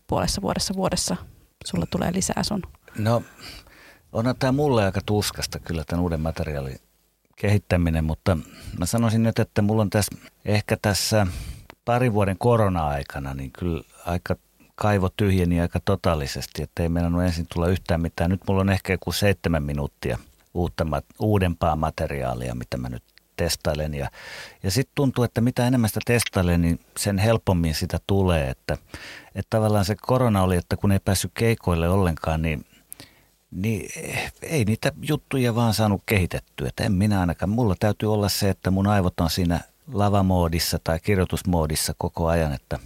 puolessa 0.07 0.41
vuodessa 0.41 0.73
vuodessa 0.73 1.15
sulla 1.65 1.85
tulee 1.85 2.13
lisää 2.13 2.43
sun? 2.43 2.61
No 2.97 3.23
onhan 4.11 4.35
tämä 4.39 4.51
mulle 4.51 4.85
aika 4.85 5.01
tuskasta 5.05 5.59
kyllä 5.59 5.83
tämän 5.87 6.03
uuden 6.03 6.21
materiaalin 6.21 6.79
kehittäminen, 7.35 8.03
mutta 8.03 8.37
mä 8.79 8.85
sanoisin 8.85 9.23
nyt, 9.23 9.39
että 9.39 9.61
mulla 9.61 9.81
on 9.81 9.89
tässä 9.89 10.15
ehkä 10.45 10.77
tässä 10.81 11.27
parin 11.85 12.13
vuoden 12.13 12.37
korona-aikana 12.37 13.33
niin 13.33 13.51
kyllä 13.51 13.83
aika 14.05 14.35
kaivo 14.75 15.09
tyhjeni 15.17 15.61
aika 15.61 15.79
totaalisesti, 15.85 16.63
että 16.63 16.83
ei 16.83 16.89
meidän 16.89 17.21
ensin 17.21 17.47
tulla 17.53 17.67
yhtään 17.67 18.01
mitään. 18.01 18.31
Nyt 18.31 18.41
mulla 18.47 18.61
on 18.61 18.69
ehkä 18.69 18.93
joku 18.93 19.11
seitsemän 19.11 19.63
minuuttia 19.63 20.17
uutta, 20.53 20.85
uudempaa 21.19 21.75
materiaalia, 21.75 22.55
mitä 22.55 22.77
mä 22.77 22.89
nyt 22.89 23.03
testailen. 23.37 23.93
Ja, 23.93 24.09
ja 24.63 24.71
sitten 24.71 24.95
tuntuu, 24.95 25.23
että 25.23 25.41
mitä 25.41 25.67
enemmän 25.67 25.89
sitä 25.89 25.99
testailen, 26.05 26.61
niin 26.61 26.79
sen 26.97 27.17
helpommin 27.17 27.75
sitä 27.75 27.99
tulee. 28.07 28.49
Että, 28.49 28.77
että 29.35 29.49
tavallaan 29.49 29.85
se 29.85 29.95
korona 29.95 30.43
oli, 30.43 30.55
että 30.57 30.77
kun 30.77 30.91
ei 30.91 30.99
päässyt 30.99 31.31
keikoille 31.33 31.89
ollenkaan, 31.89 32.41
niin, 32.41 32.65
niin 33.51 33.89
ei 34.41 34.65
niitä 34.65 34.91
juttuja 35.01 35.55
vaan 35.55 35.73
saanut 35.73 36.03
kehitettyä. 36.05 36.67
Että 36.67 36.83
en 36.83 36.91
minä 36.91 37.19
ainakaan. 37.19 37.49
Mulla 37.49 37.75
täytyy 37.79 38.13
olla 38.13 38.29
se, 38.29 38.49
että 38.49 38.71
mun 38.71 38.87
aivot 38.87 39.19
on 39.19 39.29
siinä 39.29 39.59
lavamoodissa 39.91 40.79
tai 40.83 40.99
kirjoitusmoodissa 40.99 41.93
koko 41.97 42.27
ajan, 42.27 42.53
että 42.53 42.79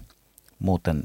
muuten, 0.60 1.04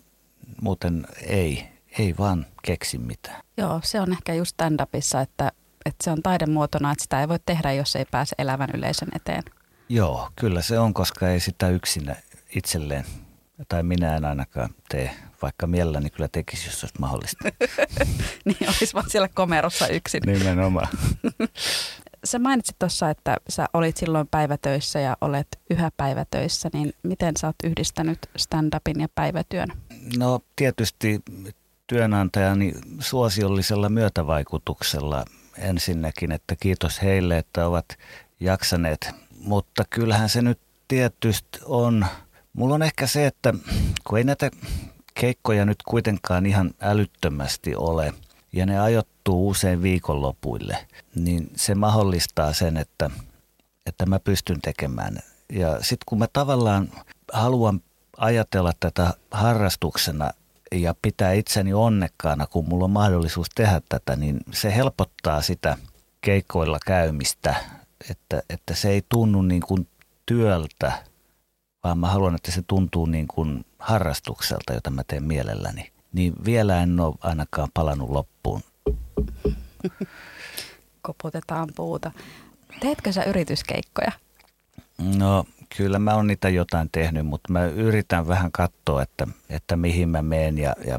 muuten 0.60 1.06
ei, 1.26 1.68
ei 1.98 2.14
vaan 2.18 2.46
keksi 2.62 2.98
mitään. 2.98 3.42
Joo, 3.56 3.80
se 3.84 4.00
on 4.00 4.12
ehkä 4.12 4.34
just 4.34 4.54
stand-upissa, 4.54 5.20
että 5.20 5.52
että 5.84 6.04
se 6.04 6.10
on 6.10 6.22
taidemuotona, 6.22 6.92
että 6.92 7.02
sitä 7.02 7.20
ei 7.20 7.28
voi 7.28 7.38
tehdä, 7.46 7.72
jos 7.72 7.96
ei 7.96 8.04
pääse 8.10 8.34
elävän 8.38 8.70
yleisön 8.74 9.08
eteen. 9.16 9.42
Joo, 9.88 10.28
kyllä 10.36 10.62
se 10.62 10.78
on, 10.78 10.94
koska 10.94 11.28
ei 11.28 11.40
sitä 11.40 11.68
yksin 11.68 12.16
itselleen, 12.56 13.04
tai 13.68 13.82
minä 13.82 14.16
en 14.16 14.24
ainakaan 14.24 14.70
tee, 14.88 15.14
vaikka 15.42 15.66
mielelläni 15.66 16.10
kyllä 16.10 16.28
tekisi, 16.28 16.68
jos 16.68 16.84
olisi 16.84 16.98
mahdollista. 16.98 17.44
niin, 18.44 18.68
olisi 18.68 18.94
vaan 18.94 19.10
siellä 19.10 19.28
komerossa 19.28 19.88
yksin. 19.88 20.22
Nimenomaan. 20.26 20.88
sä 22.24 22.38
mainitsit 22.38 22.78
tuossa, 22.78 23.10
että 23.10 23.36
sä 23.48 23.66
olit 23.74 23.96
silloin 23.96 24.28
päivätöissä 24.30 25.00
ja 25.00 25.16
olet 25.20 25.60
yhä 25.70 25.90
päivätöissä, 25.96 26.70
niin 26.72 26.92
miten 27.02 27.36
sä 27.36 27.46
oot 27.46 27.56
yhdistänyt 27.64 28.18
stand-upin 28.36 29.00
ja 29.00 29.08
päivätyön? 29.14 29.68
No 30.18 30.40
tietysti 30.56 31.22
työnantajani 31.86 32.72
suosiollisella 33.00 33.88
myötävaikutuksella 33.88 35.24
ensinnäkin, 35.58 36.32
että 36.32 36.56
kiitos 36.60 37.02
heille, 37.02 37.38
että 37.38 37.66
ovat 37.66 37.98
jaksaneet. 38.40 39.10
Mutta 39.38 39.84
kyllähän 39.90 40.28
se 40.28 40.42
nyt 40.42 40.60
tietysti 40.88 41.58
on. 41.64 42.06
Mulla 42.52 42.74
on 42.74 42.82
ehkä 42.82 43.06
se, 43.06 43.26
että 43.26 43.54
kun 44.04 44.18
ei 44.18 44.24
näitä 44.24 44.50
keikkoja 45.14 45.64
nyt 45.64 45.82
kuitenkaan 45.82 46.46
ihan 46.46 46.70
älyttömästi 46.80 47.76
ole 47.76 48.14
ja 48.52 48.66
ne 48.66 48.80
ajoittuu 48.80 49.48
usein 49.48 49.82
viikonlopuille, 49.82 50.86
niin 51.14 51.50
se 51.56 51.74
mahdollistaa 51.74 52.52
sen, 52.52 52.76
että, 52.76 53.10
että 53.86 54.06
mä 54.06 54.18
pystyn 54.18 54.60
tekemään. 54.60 55.18
Ja 55.52 55.76
sitten 55.80 56.04
kun 56.06 56.18
mä 56.18 56.26
tavallaan 56.32 56.88
haluan 57.32 57.80
ajatella 58.16 58.72
tätä 58.80 59.14
harrastuksena 59.30 60.30
ja 60.72 60.94
pitää 61.02 61.32
itseni 61.32 61.74
onnekkaana, 61.74 62.46
kun 62.46 62.68
mulla 62.68 62.84
on 62.84 62.90
mahdollisuus 62.90 63.48
tehdä 63.54 63.80
tätä, 63.88 64.16
niin 64.16 64.40
se 64.52 64.74
helpottaa 64.74 65.42
sitä 65.42 65.76
keikoilla 66.20 66.78
käymistä, 66.86 67.54
että, 68.10 68.42
että 68.50 68.74
se 68.74 68.90
ei 68.90 69.02
tunnu 69.08 69.42
niin 69.42 69.62
kuin 69.62 69.88
työltä, 70.26 70.92
vaan 71.84 71.98
mä 71.98 72.08
haluan, 72.08 72.34
että 72.34 72.50
se 72.52 72.62
tuntuu 72.66 73.06
niin 73.06 73.28
kuin 73.28 73.64
harrastukselta, 73.78 74.72
jota 74.72 74.90
mä 74.90 75.02
teen 75.06 75.24
mielelläni. 75.24 75.92
Niin 76.12 76.32
vielä 76.44 76.82
en 76.82 77.00
ole 77.00 77.14
ainakaan 77.20 77.68
palannut 77.74 78.10
loppuun. 78.10 78.60
Koputetaan 81.02 81.68
puuta. 81.76 82.10
Teetkö 82.80 83.12
sä 83.12 83.24
yrityskeikkoja? 83.24 84.12
No 85.18 85.44
kyllä 85.76 85.98
mä 85.98 86.14
oon 86.14 86.26
niitä 86.26 86.48
jotain 86.48 86.88
tehnyt, 86.92 87.26
mutta 87.26 87.52
mä 87.52 87.64
yritän 87.64 88.28
vähän 88.28 88.52
katsoa, 88.52 89.02
että, 89.02 89.26
että 89.50 89.76
mihin 89.76 90.08
mä 90.08 90.22
menen 90.22 90.58
ja, 90.58 90.76
ja 90.86 90.98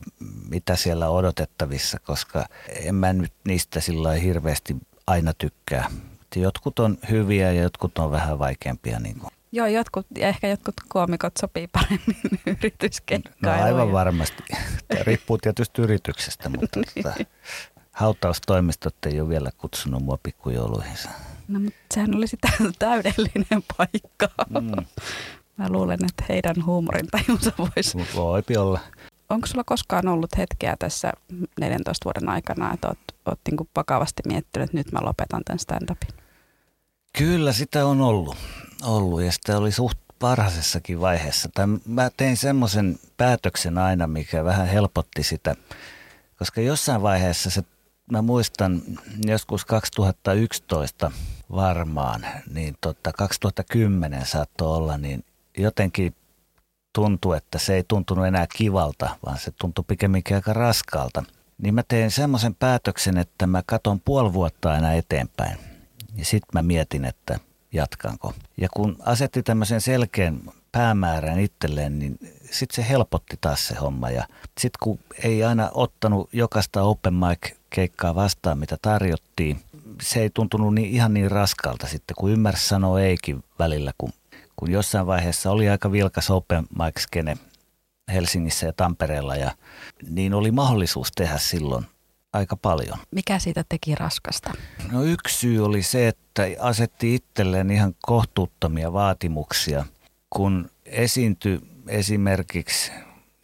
mitä 0.49 0.75
siellä 0.75 1.09
on 1.09 1.15
odotettavissa, 1.15 1.99
koska 1.99 2.45
en 2.69 2.95
mä 2.95 3.13
nyt 3.13 3.33
niistä 3.47 3.79
sillä 3.79 4.13
hirveästi 4.13 4.75
aina 5.07 5.33
tykkää. 5.37 5.89
Jotkut 6.35 6.79
on 6.79 6.97
hyviä 7.09 7.51
ja 7.51 7.61
jotkut 7.61 7.97
on 7.97 8.11
vähän 8.11 8.39
vaikeampia. 8.39 8.99
Niin 8.99 9.19
kuin. 9.19 9.31
Joo, 9.51 9.67
jotkut, 9.67 10.07
ja 10.17 10.27
ehkä 10.27 10.47
jotkut 10.47 10.73
koomikot 10.87 11.37
sopii 11.39 11.67
paremmin 11.67 12.39
yrityskeikkailuun. 12.61 13.59
No 13.59 13.65
aivan 13.65 13.91
varmasti. 13.91 14.43
Riippuu 15.01 15.37
tietysti 15.37 15.81
yrityksestä, 15.81 16.49
mutta 16.49 16.79
niin. 16.79 17.03
tota, 17.03 17.15
hautaustoimistot 17.91 18.95
ei 19.05 19.21
ole 19.21 19.29
vielä 19.29 19.49
kutsunut 19.57 20.03
mua 20.03 20.17
pikkujouluihinsa. 20.23 21.09
No, 21.47 21.59
mutta 21.59 21.79
sehän 21.93 22.15
olisi 22.15 22.37
täydellinen 22.79 23.63
paikka. 23.77 24.29
Mm. 24.61 24.85
Mä 25.57 25.69
luulen, 25.69 26.05
että 26.05 26.23
heidän 26.29 26.65
huumorintajunsa 26.65 27.51
voisi... 27.57 27.97
Voipi 28.15 28.57
olla. 28.57 28.79
Onko 29.29 29.47
sulla 29.47 29.63
koskaan 29.63 30.07
ollut 30.07 30.37
hetkeä 30.37 30.75
tässä 30.79 31.13
14 31.59 32.05
vuoden 32.05 32.29
aikana, 32.29 32.73
että 32.73 32.87
oot, 32.87 32.99
oot 33.25 33.39
niin 33.51 33.69
vakavasti 33.75 34.23
miettinyt, 34.27 34.65
että 34.65 34.77
nyt 34.77 34.91
mä 34.91 34.99
lopetan 35.01 35.41
tämän 35.45 35.59
stand-upin? 35.59 36.23
Kyllä 37.17 37.53
sitä 37.53 37.85
on 37.85 38.01
ollut, 38.01 38.37
ollut 38.83 39.21
ja 39.21 39.31
sitä 39.31 39.57
oli 39.57 39.71
suht 39.71 39.97
varhaisessakin 40.21 41.01
vaiheessa. 41.01 41.49
Tai 41.53 41.65
mä 41.85 42.09
tein 42.17 42.37
semmoisen 42.37 42.99
päätöksen 43.17 43.77
aina, 43.77 44.07
mikä 44.07 44.43
vähän 44.43 44.67
helpotti 44.67 45.23
sitä, 45.23 45.55
koska 46.37 46.61
jossain 46.61 47.01
vaiheessa 47.01 47.49
se, 47.49 47.63
mä 48.11 48.21
muistan 48.21 48.81
joskus 49.25 49.65
2011 49.65 51.11
varmaan, 51.51 52.25
niin 52.53 52.75
tota 52.81 53.13
2010 53.13 54.25
saattoi 54.25 54.77
olla, 54.77 54.97
niin 54.97 55.25
jotenkin 55.57 56.15
tuntui, 56.95 57.37
että 57.37 57.59
se 57.59 57.75
ei 57.75 57.83
tuntunut 57.87 58.25
enää 58.25 58.47
kivalta, 58.55 59.17
vaan 59.25 59.37
se 59.37 59.51
tuntui 59.51 59.85
pikemminkin 59.87 60.35
aika 60.35 60.53
raskaalta. 60.53 61.23
Niin 61.57 61.73
mä 61.73 61.83
tein 61.87 62.11
semmoisen 62.11 62.55
päätöksen, 62.55 63.17
että 63.17 63.47
mä 63.47 63.61
katon 63.65 63.99
puoli 63.99 64.33
vuotta 64.33 64.71
aina 64.71 64.93
eteenpäin. 64.93 65.57
Ja 66.15 66.25
sitten 66.25 66.49
mä 66.53 66.61
mietin, 66.61 67.05
että 67.05 67.39
jatkanko. 67.71 68.33
Ja 68.57 68.67
kun 68.73 68.95
asetti 68.99 69.43
tämmöisen 69.43 69.81
selkeän 69.81 70.41
päämäärän 70.71 71.39
itselleen, 71.39 71.99
niin 71.99 72.19
sitten 72.53 72.75
se 72.75 72.89
helpotti 72.89 73.37
taas 73.41 73.67
se 73.67 73.75
homma. 73.75 74.09
Ja 74.09 74.27
sitten 74.59 74.77
kun 74.83 74.99
ei 75.23 75.43
aina 75.43 75.71
ottanut 75.73 76.29
jokaista 76.33 76.83
open 76.83 77.13
mic-keikkaa 77.13 78.15
vastaan, 78.15 78.57
mitä 78.57 78.77
tarjottiin, 78.81 79.59
se 80.01 80.21
ei 80.21 80.29
tuntunut 80.29 80.75
niin, 80.75 80.89
ihan 80.89 81.13
niin 81.13 81.31
raskalta 81.31 81.87
sitten, 81.87 82.15
kun 82.19 82.31
ymmärsi 82.31 82.67
sanoa 82.67 83.01
eikin 83.01 83.43
välillä, 83.59 83.91
kun, 83.97 84.13
kun 84.55 84.71
jossain 84.71 85.07
vaiheessa 85.07 85.51
oli 85.51 85.69
aika 85.69 85.91
vilkas 85.91 86.29
open 86.29 86.63
mic-skene 86.63 87.37
Helsingissä 88.13 88.65
ja 88.65 88.73
Tampereella, 88.73 89.35
ja 89.35 89.51
niin 90.09 90.33
oli 90.33 90.51
mahdollisuus 90.51 91.11
tehdä 91.11 91.37
silloin 91.37 91.85
aika 92.33 92.55
paljon. 92.55 92.97
Mikä 93.11 93.39
siitä 93.39 93.65
teki 93.69 93.95
raskasta? 93.95 94.51
No 94.91 95.03
yksi 95.03 95.37
syy 95.37 95.65
oli 95.65 95.83
se, 95.83 96.07
että 96.07 96.43
asetti 96.59 97.15
itselleen 97.15 97.71
ihan 97.71 97.95
kohtuuttomia 98.01 98.93
vaatimuksia, 98.93 99.85
kun 100.29 100.69
esiintyi 100.85 101.61
esimerkiksi 101.87 102.91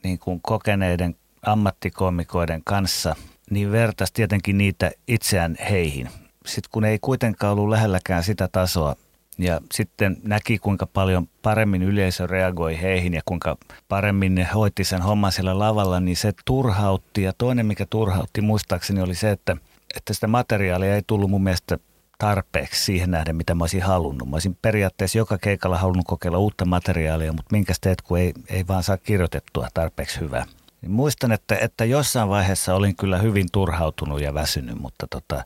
niin 0.04 0.20
kuin 0.20 0.42
kokeneiden 0.42 1.16
ammattikomikoiden 1.42 2.62
kanssa, 2.64 3.16
niin 3.50 3.72
vertaisi 3.72 4.14
tietenkin 4.14 4.58
niitä 4.58 4.92
itseään 5.08 5.56
heihin. 5.70 6.10
Sitten 6.46 6.70
kun 6.72 6.86
ei 6.86 7.00
kuitenkaan 7.02 7.54
ollut 7.54 7.70
lähelläkään 7.70 8.24
sitä 8.24 8.48
tasoa, 8.52 8.96
ja 9.40 9.62
sitten 9.74 10.18
näki, 10.24 10.58
kuinka 10.58 10.86
paljon 10.86 11.28
paremmin 11.42 11.84
yleisö 11.84 12.28
reagoi 12.28 12.82
heihin 12.82 13.14
ja 13.14 13.22
kuinka 13.26 13.58
paremmin 13.88 14.36
ne 14.36 14.48
hoiti 14.54 14.84
sen 14.84 15.02
homman 15.02 15.32
siellä 15.32 15.60
lavalla, 15.60 16.00
niin 16.00 16.18
se 16.18 16.34
turhautti. 16.46 17.24
Ja 17.24 17.34
toinen, 17.38 17.66
mikä 17.66 17.86
turhautti 17.90 18.42
muistaakseni, 18.42 19.02
oli 19.02 19.16
se, 19.16 19.32
että, 19.32 19.58
että 19.96 20.14
sitä 20.14 20.28
materiaalia 20.28 20.96
ei 20.96 21.02
tullut 21.08 21.30
mun 21.30 21.44
mielestä 21.44 21.78
tarpeeksi 22.20 22.86
siihen 22.86 23.12
nähden, 23.12 23.36
mitä 23.36 23.56
mä 23.56 23.64
olisin 23.64 23.84
halunnut. 23.84 24.30
Mä 24.30 24.36
olisin 24.36 24.58
periaatteessa 24.62 25.18
joka 25.18 25.38
keikalla 25.38 25.78
halunnut 25.78 26.06
kokeilla 26.08 26.38
uutta 26.38 26.66
materiaalia, 26.66 27.34
mutta 27.34 27.52
minkä 27.52 27.74
teet, 27.82 28.02
kun 28.02 28.20
ei, 28.20 28.34
ei 28.48 28.68
vaan 28.68 28.84
saa 28.84 28.98
kirjoitettua 28.98 29.68
tarpeeksi 29.74 30.20
hyvää. 30.20 30.46
Niin 30.82 30.92
muistan, 30.92 31.32
että, 31.32 31.56
että 31.56 31.86
jossain 31.86 32.30
vaiheessa 32.30 32.76
olin 32.76 32.96
kyllä 32.96 33.18
hyvin 33.18 33.48
turhautunut 33.52 34.22
ja 34.22 34.34
väsynyt, 34.34 34.80
mutta 34.80 35.08
tota, 35.10 35.44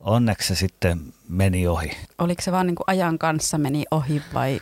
onneksi 0.00 0.48
se 0.48 0.54
sitten 0.54 1.00
meni 1.28 1.66
ohi. 1.66 1.90
Oliko 2.18 2.42
se 2.42 2.52
vaan 2.52 2.66
niin 2.66 2.74
kuin 2.74 2.84
ajan 2.86 3.18
kanssa 3.18 3.58
meni 3.58 3.84
ohi 3.90 4.22
vai 4.34 4.60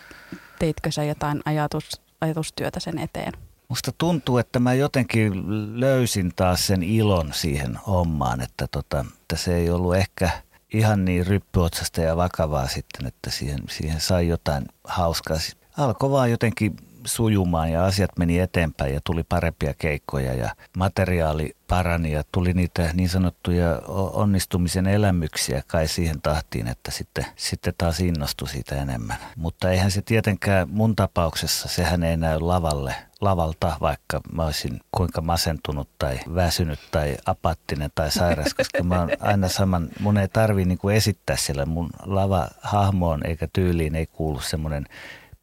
teitkö 0.58 0.90
sä 0.90 1.04
jotain 1.04 1.40
ajatus, 1.44 2.00
ajatustyötä 2.20 2.80
sen 2.80 2.98
eteen? 2.98 3.32
Musta 3.68 3.92
tuntuu, 3.98 4.38
että 4.38 4.58
mä 4.58 4.74
jotenkin 4.74 5.32
löysin 5.80 6.32
taas 6.36 6.66
sen 6.66 6.82
ilon 6.82 7.32
siihen 7.32 7.76
hommaan, 7.86 8.40
että, 8.40 8.66
tota, 8.70 9.04
että 9.22 9.36
se 9.36 9.56
ei 9.56 9.70
ollut 9.70 9.96
ehkä 9.96 10.30
ihan 10.72 11.04
niin 11.04 11.26
ryppyotsasta 11.26 12.00
ja 12.00 12.16
vakavaa 12.16 12.68
sitten, 12.68 13.06
että 13.06 13.30
siihen, 13.30 13.60
siihen 13.70 14.00
sai 14.00 14.28
jotain 14.28 14.64
hauskaa. 14.84 15.36
Alkoi 15.76 16.10
vaan 16.10 16.30
jotenkin 16.30 16.76
sujumaan 17.04 17.72
ja 17.72 17.84
asiat 17.84 18.10
meni 18.18 18.38
eteenpäin 18.38 18.94
ja 18.94 19.00
tuli 19.04 19.24
parempia 19.24 19.74
keikkoja 19.78 20.34
ja 20.34 20.54
materiaali 20.76 21.56
parani 21.68 22.12
ja 22.12 22.22
tuli 22.32 22.52
niitä 22.52 22.90
niin 22.94 23.08
sanottuja 23.08 23.82
onnistumisen 24.12 24.86
elämyksiä 24.86 25.62
kai 25.66 25.88
siihen 25.88 26.22
tahtiin, 26.22 26.66
että 26.66 26.90
sitten, 26.90 27.26
sitten 27.36 27.74
taas 27.78 28.00
innostui 28.00 28.48
siitä 28.48 28.82
enemmän. 28.82 29.16
Mutta 29.36 29.70
eihän 29.70 29.90
se 29.90 30.02
tietenkään 30.02 30.68
mun 30.70 30.96
tapauksessa, 30.96 31.68
sehän 31.68 32.02
ei 32.02 32.16
näy 32.16 32.40
lavalle, 32.40 32.94
lavalta, 33.20 33.76
vaikka 33.80 34.20
mä 34.32 34.44
olisin 34.44 34.80
kuinka 34.92 35.20
masentunut 35.20 35.88
tai 35.98 36.20
väsynyt 36.34 36.78
tai 36.90 37.16
apattinen 37.26 37.90
tai 37.94 38.10
sairas, 38.10 38.54
koska 38.54 38.82
mä 38.82 39.00
oon 39.00 39.10
aina 39.20 39.48
saman, 39.48 39.88
mun 40.00 40.18
ei 40.18 40.28
tarvi 40.28 40.64
niin 40.64 40.78
esittää 40.94 41.36
siellä 41.36 41.66
mun 41.66 41.90
lava-hahmoon 42.02 43.26
eikä 43.26 43.48
tyyliin 43.52 43.94
ei 43.94 44.06
kuulu 44.06 44.40
semmoinen 44.40 44.86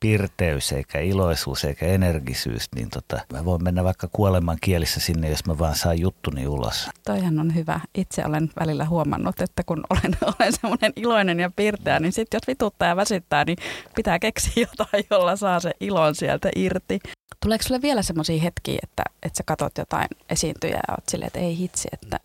pirteys 0.06 0.72
eikä 0.72 1.00
iloisuus 1.00 1.64
eikä 1.64 1.86
energisyys, 1.86 2.70
niin 2.76 2.90
tota, 2.90 3.20
mä 3.34 3.46
voin 3.46 3.64
mennä 3.64 3.84
vaikka 3.84 4.10
kuoleman 4.12 4.58
kielissä 4.62 5.00
sinne, 5.00 5.30
jos 5.30 5.46
mä 5.46 5.60
vaan 5.60 5.76
saan 5.76 6.00
juttuni 6.00 6.48
ulos. 6.48 6.90
Toihan 7.06 7.40
on 7.40 7.56
hyvä. 7.56 7.80
Itse 7.96 8.26
olen 8.26 8.50
välillä 8.60 8.86
huomannut, 8.86 9.42
että 9.42 9.64
kun 9.64 9.84
olen, 9.90 10.18
olen 10.40 10.54
semmoinen 10.54 10.94
iloinen 10.96 11.40
ja 11.40 11.52
pirteä, 11.56 12.00
niin 12.00 12.12
sitten 12.12 12.38
jos 12.38 12.48
vituttaa 12.48 12.88
ja 12.88 12.96
väsyttää, 12.96 13.46
niin 13.46 13.58
pitää 13.96 14.20
keksiä 14.20 14.68
jotain, 14.72 15.04
jolla 15.12 15.36
saa 15.36 15.60
se 15.60 15.72
ilon 15.80 16.16
sieltä 16.16 16.50
irti. 16.56 17.00
Tuleeko 17.44 17.64
sulle 17.64 17.82
vielä 17.82 18.02
semmoisia 18.02 18.42
hetkiä, 18.42 18.80
että, 18.84 19.04
että 19.24 19.38
sä 19.38 19.44
katot 19.46 19.78
jotain 19.78 20.08
esiintyjää 20.30 20.82
ja 20.88 20.94
oot 20.94 21.10
silleen, 21.10 21.28
että 21.28 21.40
ei 21.40 21.58
hitsi, 21.58 21.88
että, 21.94 22.20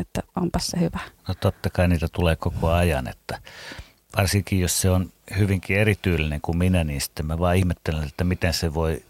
että 0.00 0.22
onpas 0.36 0.66
se 0.66 0.80
hyvä? 0.80 1.00
No 1.28 1.34
totta 1.34 1.70
kai 1.70 1.88
niitä 1.88 2.08
tulee 2.12 2.36
koko 2.36 2.70
ajan, 2.70 3.08
että 3.08 3.38
varsinkin 4.16 4.60
jos 4.60 4.80
se 4.80 4.90
on 4.90 5.12
hyvinkin 5.38 5.76
erityylinen 5.76 6.40
kuin 6.40 6.58
minä, 6.58 6.84
niin 6.84 7.00
sitten 7.00 7.26
mä 7.26 7.38
vaan 7.38 7.56
ihmettelen, 7.56 8.04
että 8.04 8.24
miten 8.24 8.54
se 8.54 8.74
voi 8.74 9.02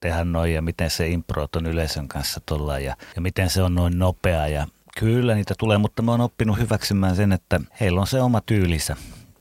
tehdä 0.00 0.24
noin 0.24 0.54
ja 0.54 0.62
miten 0.62 0.90
se 0.90 1.08
impro 1.08 1.48
on 1.56 1.66
yleisön 1.66 2.08
kanssa 2.08 2.40
tuolla 2.46 2.78
ja, 2.78 2.96
ja 3.16 3.20
miten 3.20 3.50
se 3.50 3.62
on 3.62 3.74
noin 3.74 3.98
nopea 3.98 4.48
ja 4.48 4.66
kyllä 4.98 5.34
niitä 5.34 5.54
tulee, 5.58 5.78
mutta 5.78 6.02
mä 6.02 6.10
oon 6.10 6.20
oppinut 6.20 6.58
hyväksymään 6.58 7.16
sen, 7.16 7.32
että 7.32 7.60
heillä 7.80 8.00
on 8.00 8.06
se 8.06 8.22
oma 8.22 8.40
tyylisä. 8.40 8.96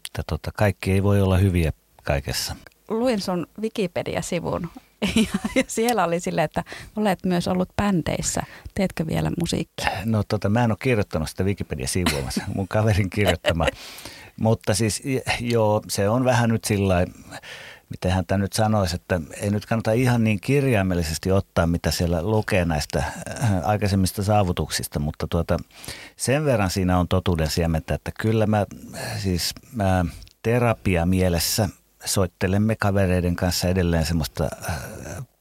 Että 0.08 0.24
tota, 0.28 0.52
kaikki 0.56 0.92
ei 0.92 1.04
voi 1.04 1.22
olla 1.22 1.38
hyviä 1.38 1.72
kaikessa. 2.04 2.56
Luin 2.90 3.22
sun 3.22 3.48
Wikipedia-sivun 3.62 4.70
ja 5.56 5.64
siellä 5.68 6.04
oli 6.04 6.20
sille, 6.20 6.44
että 6.44 6.64
olet 6.96 7.20
myös 7.26 7.48
ollut 7.48 7.70
bändeissä. 7.76 8.42
Teetkö 8.76 9.08
vielä 9.08 9.32
musiikkia? 9.40 9.90
No 10.06 10.24
tota, 10.28 10.50
mä 10.50 10.64
en 10.64 10.72
ole 10.72 10.78
kirjoittanut 10.82 11.30
sitä 11.30 11.44
Wikipedia-sivua, 11.44 12.30
mun 12.56 12.68
kaverin 12.68 13.10
kirjoittama. 13.10 13.66
Mutta 14.40 14.74
siis 14.74 15.04
joo, 15.40 15.82
se 15.90 16.10
on 16.10 16.26
vähän 16.26 16.50
nyt 16.50 16.64
sillä 16.64 17.06
miten 17.90 18.12
hän 18.12 18.26
tämä 18.26 18.38
nyt 18.38 18.54
sanoisi, 18.54 18.96
että 18.96 19.22
ei 19.42 19.50
nyt 19.50 19.66
kannata 19.66 19.92
ihan 19.92 20.24
niin 20.24 20.40
kirjaimellisesti 20.40 21.32
ottaa, 21.32 21.68
mitä 21.68 21.92
siellä 21.92 22.24
lukee 22.24 22.66
näistä 22.66 23.00
äh, 23.00 23.68
aikaisemmista 23.68 24.24
saavutuksista, 24.24 25.00
mutta 25.00 25.28
tuota, 25.28 25.58
sen 26.16 26.46
verran 26.46 26.70
siinä 26.70 27.00
on 27.00 27.08
totuuden 27.08 27.50
siementä, 27.50 27.94
että 27.94 28.12
kyllä 28.20 28.48
mä 28.48 28.66
siis 29.18 29.54
mä 29.72 30.06
terapia 30.44 31.06
mielessä 31.06 31.70
soittelemme 32.06 32.76
kavereiden 32.76 33.36
kanssa 33.36 33.68
edelleen 33.68 34.06
semmoista 34.06 34.50
äh, 34.70 34.78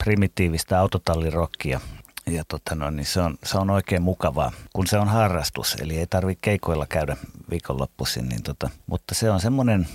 primitiivistä 0.05 0.81
autotallirokkia– 0.81 1.81
ja 2.31 2.45
tota 2.49 2.75
no, 2.75 2.91
niin 2.91 3.07
se, 3.07 3.21
on, 3.21 3.39
se 3.45 3.59
on 3.59 3.71
oikein 3.71 4.03
mukavaa, 4.03 4.53
kun 4.73 4.87
se 4.87 4.99
on 4.99 5.09
harrastus, 5.09 5.77
eli 5.81 5.99
ei 5.99 6.07
tarvitse 6.07 6.41
keikoilla 6.41 6.87
käydä 6.87 7.17
viikonloppuisin. 7.51 8.29
Niin 8.29 8.43
tota, 8.43 8.71
mutta 8.87 9.15
se 9.15 9.31
on 9.31 9.41
semmoinen, 9.41 9.89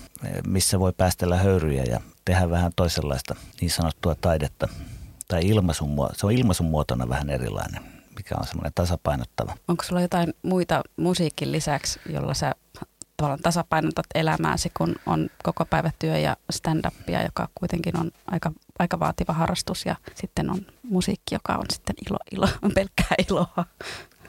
missä 0.47 0.79
voi 0.79 0.93
päästellä 0.93 1.37
höyryjä 1.37 1.83
ja 1.83 1.99
tehdä 2.25 2.49
vähän 2.49 2.71
toisenlaista 2.75 3.35
niin 3.61 3.71
sanottua 3.71 4.15
taidetta. 4.15 4.67
Tai 5.27 5.47
ilmaisun, 5.47 5.89
se 6.13 6.25
on 6.25 6.31
ilmaisun 6.31 6.65
muotona 6.65 7.09
vähän 7.09 7.29
erilainen, 7.29 7.83
mikä 8.15 8.35
on 8.39 8.47
semmoinen 8.47 8.71
tasapainottava. 8.75 9.57
Onko 9.67 9.83
sulla 9.83 10.01
jotain 10.01 10.33
muita 10.41 10.81
musiikin 10.97 11.51
lisäksi, 11.51 11.99
jolla 12.09 12.33
sä 12.33 12.55
tavallaan 13.21 13.43
tasapainotat 13.43 14.05
elämääsi, 14.15 14.71
kun 14.77 14.95
on 15.05 15.29
koko 15.43 15.65
päivä 15.65 15.91
työ 15.99 16.17
ja 16.17 16.37
stand-upia, 16.53 17.23
joka 17.25 17.47
kuitenkin 17.55 17.99
on 17.99 18.11
aika, 18.27 18.51
aika 18.79 18.99
vaativa 18.99 19.33
harrastus 19.33 19.85
ja 19.85 19.95
sitten 20.15 20.49
on 20.49 20.65
musiikki, 20.83 21.35
joka 21.35 21.53
on 21.53 21.65
sitten 21.73 21.95
ilo, 22.09 22.17
ilo, 22.31 22.47
pelkkää 22.75 23.15
iloa. 23.29 23.65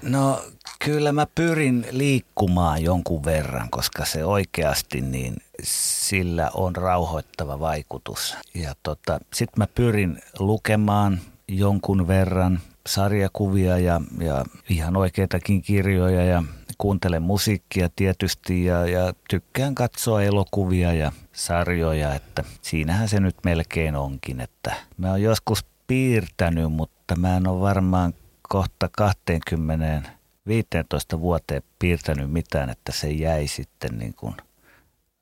No 0.03 0.43
kyllä 0.85 1.13
mä 1.13 1.27
pyrin 1.35 1.87
liikkumaan 1.91 2.83
jonkun 2.83 3.25
verran, 3.25 3.71
koska 3.71 4.05
se 4.05 4.25
oikeasti 4.25 5.01
niin 5.01 5.37
sillä 5.63 6.51
on 6.55 6.77
rauhoittava 6.77 7.61
vaikutus. 7.61 8.37
Ja 8.55 8.75
tota, 8.83 9.19
sitten 9.35 9.59
mä 9.59 9.67
pyrin 9.67 10.23
lukemaan 10.39 11.21
jonkun 11.49 12.09
verran 12.09 12.61
sarjakuvia 12.87 13.79
ja, 13.79 14.01
ja 14.21 14.45
ihan 14.69 14.97
oikeitakin 14.97 15.63
kirjoja 15.63 16.25
ja 16.25 16.43
kuuntelen 16.83 17.23
musiikkia 17.23 17.89
tietysti 17.97 18.65
ja, 18.65 18.87
ja 18.87 19.13
tykkään 19.31 19.75
katsoa 19.75 20.23
elokuvia 20.23 20.93
ja 20.93 21.13
sarjoja, 21.33 22.15
että 22.15 22.45
siinähän 22.63 23.09
se 23.09 23.21
nyt 23.21 23.37
melkein 23.45 23.97
onkin, 23.97 24.41
että 24.41 24.75
mä 24.97 25.11
oon 25.11 25.23
joskus 25.23 25.65
piirtänyt, 25.87 26.73
mutta 26.73 27.17
mä 27.17 27.37
en 27.37 27.47
ole 27.47 27.61
varmaan 27.61 28.15
kohta 28.49 28.89
20 28.93 30.11
15 30.47 31.21
vuoteen 31.21 31.63
piirtänyt 31.79 32.31
mitään, 32.31 32.71
että 32.71 32.93
se 32.93 33.11
jäi 33.11 33.47
sitten 33.47 33.99
niin 33.99 34.15
kuin 34.15 34.35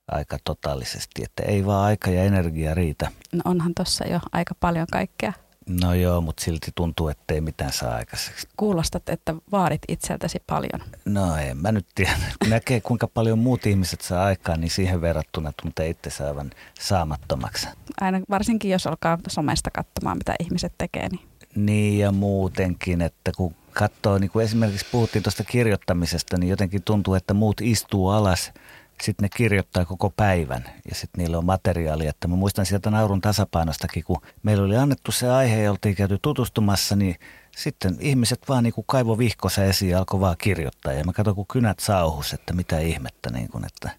aika 0.08 0.38
totaalisesti, 0.44 1.22
että 1.24 1.42
ei 1.42 1.66
vaan 1.66 1.84
aika 1.84 2.10
ja 2.10 2.24
energia 2.24 2.74
riitä. 2.74 3.10
No 3.32 3.40
onhan 3.44 3.72
tuossa 3.76 4.06
jo 4.06 4.20
aika 4.32 4.54
paljon 4.60 4.86
kaikkea. 4.92 5.32
No 5.68 5.94
joo, 5.94 6.20
mutta 6.20 6.44
silti 6.44 6.70
tuntuu, 6.74 7.08
että 7.08 7.34
ei 7.34 7.40
mitään 7.40 7.72
saa 7.72 7.94
aikaiseksi. 7.94 8.48
Kuulostat, 8.56 9.08
että 9.08 9.34
vaadit 9.52 9.82
itseltäsi 9.88 10.42
paljon. 10.46 10.88
No 11.04 11.36
en 11.36 11.56
mä 11.56 11.72
nyt 11.72 11.86
tiedä. 11.94 12.12
Kun 12.42 12.50
näkee, 12.50 12.80
kuinka 12.80 13.06
paljon 13.06 13.38
muut 13.38 13.66
ihmiset 13.66 14.00
saa 14.00 14.24
aikaan, 14.24 14.60
niin 14.60 14.70
siihen 14.70 15.00
verrattuna 15.00 15.52
tuntee 15.62 15.88
itse 15.88 16.10
saavan 16.10 16.50
saamattomaksi. 16.80 17.68
Aina 18.00 18.20
varsinkin, 18.30 18.70
jos 18.70 18.86
alkaa 18.86 19.18
somesta 19.28 19.70
katsomaan, 19.70 20.18
mitä 20.18 20.34
ihmiset 20.40 20.72
tekee. 20.78 21.08
Niin, 21.08 21.28
niin 21.56 21.98
ja 21.98 22.12
muutenkin, 22.12 23.02
että 23.02 23.32
kun 23.36 23.54
katsoo, 23.72 24.18
niin 24.18 24.30
kuin 24.30 24.44
esimerkiksi 24.44 24.86
puhuttiin 24.92 25.22
tuosta 25.22 25.44
kirjoittamisesta, 25.44 26.38
niin 26.38 26.50
jotenkin 26.50 26.82
tuntuu, 26.82 27.14
että 27.14 27.34
muut 27.34 27.60
istuu 27.60 28.08
alas– 28.08 28.52
sitten 29.02 29.22
ne 29.22 29.28
kirjoittaa 29.36 29.84
koko 29.84 30.10
päivän 30.10 30.64
ja 30.88 30.94
sitten 30.94 31.22
niillä 31.22 31.38
on 31.38 31.44
materiaali. 31.44 32.06
Että 32.06 32.28
mä 32.28 32.36
muistan 32.36 32.66
sieltä 32.66 32.90
naurun 32.90 33.20
tasapainostakin, 33.20 34.04
kun 34.04 34.20
meillä 34.42 34.64
oli 34.64 34.76
annettu 34.76 35.12
se 35.12 35.30
aihe 35.30 35.62
ja 35.62 35.70
oltiin 35.70 35.96
käyty 35.96 36.18
tutustumassa, 36.22 36.96
niin 36.96 37.16
sitten 37.56 37.96
ihmiset 38.00 38.40
vaan 38.48 38.64
niin 38.64 38.72
kuin 38.72 38.84
kaivo 38.88 39.18
vihkosa 39.18 39.64
esiin 39.64 39.90
ja 39.90 39.98
alkoi 39.98 40.20
vaan 40.20 40.36
kirjoittaa. 40.38 40.92
Ja 40.92 41.04
mä 41.04 41.12
katsoin, 41.12 41.36
kun 41.36 41.46
kynät 41.46 41.78
sauhus, 41.78 42.32
että 42.32 42.52
mitä 42.52 42.78
ihmettä, 42.78 43.30
niin 43.30 43.48
kuin, 43.48 43.64
että 43.64 43.90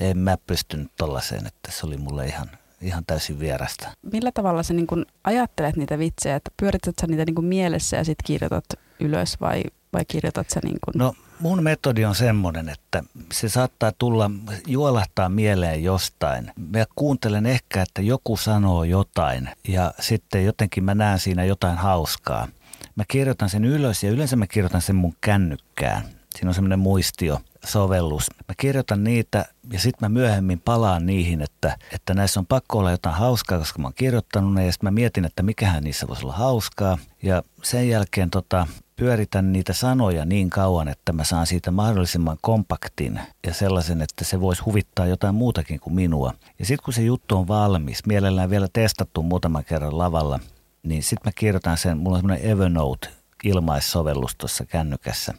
en 0.00 0.18
mä 0.18 0.36
pystynyt 0.46 0.92
tollaiseen, 0.96 1.46
että 1.46 1.70
se 1.70 1.86
oli 1.86 1.96
mulle 1.96 2.26
ihan, 2.26 2.50
ihan 2.80 3.04
täysin 3.06 3.40
vierasta. 3.40 3.88
Millä 4.12 4.32
tavalla 4.32 4.62
sä 4.62 4.74
niin 4.74 4.86
kun 4.86 5.06
ajattelet 5.24 5.76
niitä 5.76 5.98
vitsejä, 5.98 6.36
että 6.36 6.50
pyörität 6.56 6.94
sä 7.00 7.06
niitä 7.06 7.24
niin 7.24 7.34
kuin 7.34 7.44
mielessä 7.44 7.96
ja 7.96 8.04
sitten 8.04 8.24
kirjoitat 8.26 8.64
ylös 9.00 9.40
vai, 9.40 9.62
vai 9.92 10.04
kirjoitat 10.04 10.50
sä 10.50 10.60
niin 10.64 10.78
kuin... 10.84 10.92
No 10.98 11.14
mun 11.42 11.62
metodi 11.62 12.04
on 12.04 12.14
semmoinen, 12.14 12.68
että 12.68 13.02
se 13.32 13.48
saattaa 13.48 13.92
tulla, 13.98 14.30
juolahtaa 14.66 15.28
mieleen 15.28 15.84
jostain. 15.84 16.52
Mä 16.56 16.84
kuuntelen 16.96 17.46
ehkä, 17.46 17.82
että 17.82 18.02
joku 18.02 18.36
sanoo 18.36 18.84
jotain 18.84 19.48
ja 19.68 19.94
sitten 20.00 20.44
jotenkin 20.44 20.84
mä 20.84 20.94
näen 20.94 21.18
siinä 21.18 21.44
jotain 21.44 21.78
hauskaa. 21.78 22.48
Mä 22.96 23.04
kirjoitan 23.08 23.48
sen 23.48 23.64
ylös 23.64 24.02
ja 24.02 24.10
yleensä 24.10 24.36
mä 24.36 24.46
kirjoitan 24.46 24.82
sen 24.82 24.96
mun 24.96 25.14
kännykkään. 25.20 26.02
Siinä 26.34 26.50
on 26.50 26.54
semmoinen 26.54 26.78
muistio, 26.78 27.40
sovellus. 27.64 28.30
Mä 28.48 28.54
kirjoitan 28.56 29.04
niitä 29.04 29.44
ja 29.72 29.78
sitten 29.80 30.10
mä 30.10 30.20
myöhemmin 30.20 30.60
palaan 30.60 31.06
niihin, 31.06 31.42
että, 31.42 31.76
että 31.92 32.14
näissä 32.14 32.40
on 32.40 32.46
pakko 32.46 32.78
olla 32.78 32.90
jotain 32.90 33.16
hauskaa, 33.16 33.58
koska 33.58 33.78
mä 33.78 33.86
oon 33.86 33.94
kirjoittanut 33.94 34.54
ne 34.54 34.66
ja 34.66 34.72
sitten 34.72 34.86
mä 34.86 34.94
mietin, 34.94 35.24
että 35.24 35.42
mikähän 35.42 35.84
niissä 35.84 36.08
voisi 36.08 36.24
olla 36.24 36.36
hauskaa. 36.36 36.98
Ja 37.22 37.42
sen 37.62 37.88
jälkeen 37.88 38.30
tota, 38.30 38.66
pyöritän 38.96 39.52
niitä 39.52 39.72
sanoja 39.72 40.24
niin 40.24 40.50
kauan, 40.50 40.88
että 40.88 41.12
mä 41.12 41.24
saan 41.24 41.46
siitä 41.46 41.70
mahdollisimman 41.70 42.38
kompaktin 42.40 43.20
ja 43.46 43.54
sellaisen, 43.54 44.02
että 44.02 44.24
se 44.24 44.40
voisi 44.40 44.62
huvittaa 44.62 45.06
jotain 45.06 45.34
muutakin 45.34 45.80
kuin 45.80 45.94
minua. 45.94 46.34
Ja 46.58 46.66
sitten 46.66 46.84
kun 46.84 46.94
se 46.94 47.02
juttu 47.02 47.36
on 47.36 47.48
valmis, 47.48 48.06
mielellään 48.06 48.50
vielä 48.50 48.68
testattu 48.72 49.22
muutaman 49.22 49.64
kerran 49.64 49.98
lavalla, 49.98 50.40
niin 50.82 51.02
sitten 51.02 51.28
mä 51.28 51.32
kirjoitan 51.34 51.78
sen, 51.78 51.98
mulla 51.98 52.16
on 52.16 52.20
semmoinen 52.22 52.50
Evernote 52.50 53.08
ilmaissovellus 53.44 54.34
tuossa 54.36 54.66
kännykässä, 54.66 55.34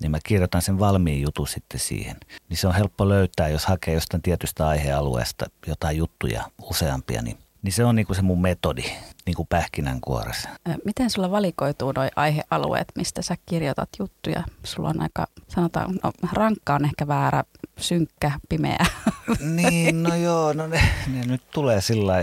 niin 0.00 0.10
mä 0.10 0.18
kirjoitan 0.24 0.62
sen 0.62 0.78
valmiin 0.78 1.22
jutun 1.22 1.48
sitten 1.48 1.80
siihen. 1.80 2.16
Niin 2.48 2.56
se 2.56 2.66
on 2.68 2.74
helppo 2.74 3.08
löytää, 3.08 3.48
jos 3.48 3.66
hakee 3.66 3.94
jostain 3.94 4.22
tietystä 4.22 4.68
aihealueesta 4.68 5.46
jotain 5.66 5.96
juttuja 5.96 6.50
useampia, 6.62 7.22
niin 7.22 7.38
niin 7.62 7.72
se 7.72 7.84
on 7.84 7.94
niinku 7.94 8.14
se 8.14 8.22
mun 8.22 8.40
metodi 8.40 8.82
niinku 9.26 9.44
pähkinänkuoressa. 9.44 10.48
Miten 10.84 11.10
sulla 11.10 11.30
valikoituu 11.30 11.92
nuo 11.92 12.08
aihealueet, 12.16 12.88
mistä 12.94 13.22
sä 13.22 13.36
kirjoitat 13.46 13.88
juttuja? 13.98 14.42
Sulla 14.64 14.88
on 14.88 15.00
aika, 15.00 15.26
sanotaan, 15.48 15.98
no, 16.02 16.12
rankka 16.32 16.74
on 16.74 16.84
ehkä 16.84 17.08
väärä, 17.08 17.44
synkkä, 17.78 18.32
pimeä. 18.48 18.86
Niin, 19.40 20.02
no 20.02 20.14
joo, 20.14 20.52
no 20.52 20.66
ne, 20.66 20.80
ne 21.06 21.26
nyt 21.26 21.42
tulee 21.50 21.80
sillä 21.80 22.14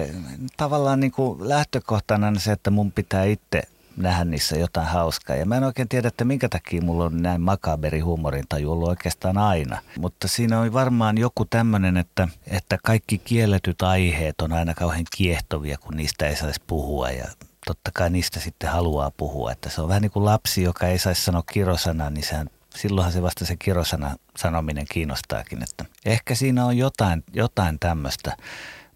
tavallaan 0.57 0.99
niinku 0.99 1.37
lähtökohtana 1.39 2.39
se, 2.39 2.51
että 2.51 2.71
mun 2.71 2.91
pitää 2.91 3.23
itse 3.23 3.63
nähdä 3.97 4.25
niissä 4.25 4.57
jotain 4.57 4.87
hauskaa. 4.87 5.35
Ja 5.35 5.45
mä 5.45 5.57
en 5.57 5.63
oikein 5.63 5.89
tiedä, 5.89 6.07
että 6.07 6.25
minkä 6.25 6.49
takia 6.49 6.81
mulla 6.81 7.03
on 7.03 7.21
näin 7.21 7.41
makaberi 7.41 7.99
huumorintaju 7.99 8.71
ollut 8.71 8.89
oikeastaan 8.89 9.37
aina. 9.37 9.81
Mutta 9.99 10.27
siinä 10.27 10.59
on 10.59 10.73
varmaan 10.73 11.17
joku 11.17 11.45
tämmöinen, 11.45 11.97
että, 11.97 12.27
että 12.47 12.77
kaikki 12.83 13.17
kielletyt 13.17 13.81
aiheet 13.81 14.41
on 14.41 14.53
aina 14.53 14.73
kauhean 14.73 15.05
kiehtovia, 15.17 15.77
kun 15.77 15.97
niistä 15.97 16.27
ei 16.27 16.35
saisi 16.35 16.61
puhua. 16.67 17.09
Ja 17.09 17.25
totta 17.65 17.91
kai 17.93 18.09
niistä 18.09 18.39
sitten 18.39 18.69
haluaa 18.69 19.11
puhua. 19.11 19.51
Että 19.51 19.69
se 19.69 19.81
on 19.81 19.87
vähän 19.87 20.01
niin 20.01 20.11
kuin 20.11 20.25
lapsi, 20.25 20.63
joka 20.63 20.87
ei 20.87 20.99
saisi 20.99 21.21
sanoa 21.21 21.43
kirosanaa, 21.51 22.09
niin 22.09 22.25
sehän 22.25 22.49
silloinhan 22.75 23.13
se 23.13 23.21
vasta 23.21 23.45
se 23.45 23.55
kirosana 23.55 24.15
sanominen 24.37 24.85
kiinnostaakin. 24.91 25.63
Että 25.63 25.85
ehkä 26.05 26.35
siinä 26.35 26.65
on 26.65 26.77
jotain, 26.77 27.23
jotain 27.33 27.79
tämmöistä. 27.79 28.37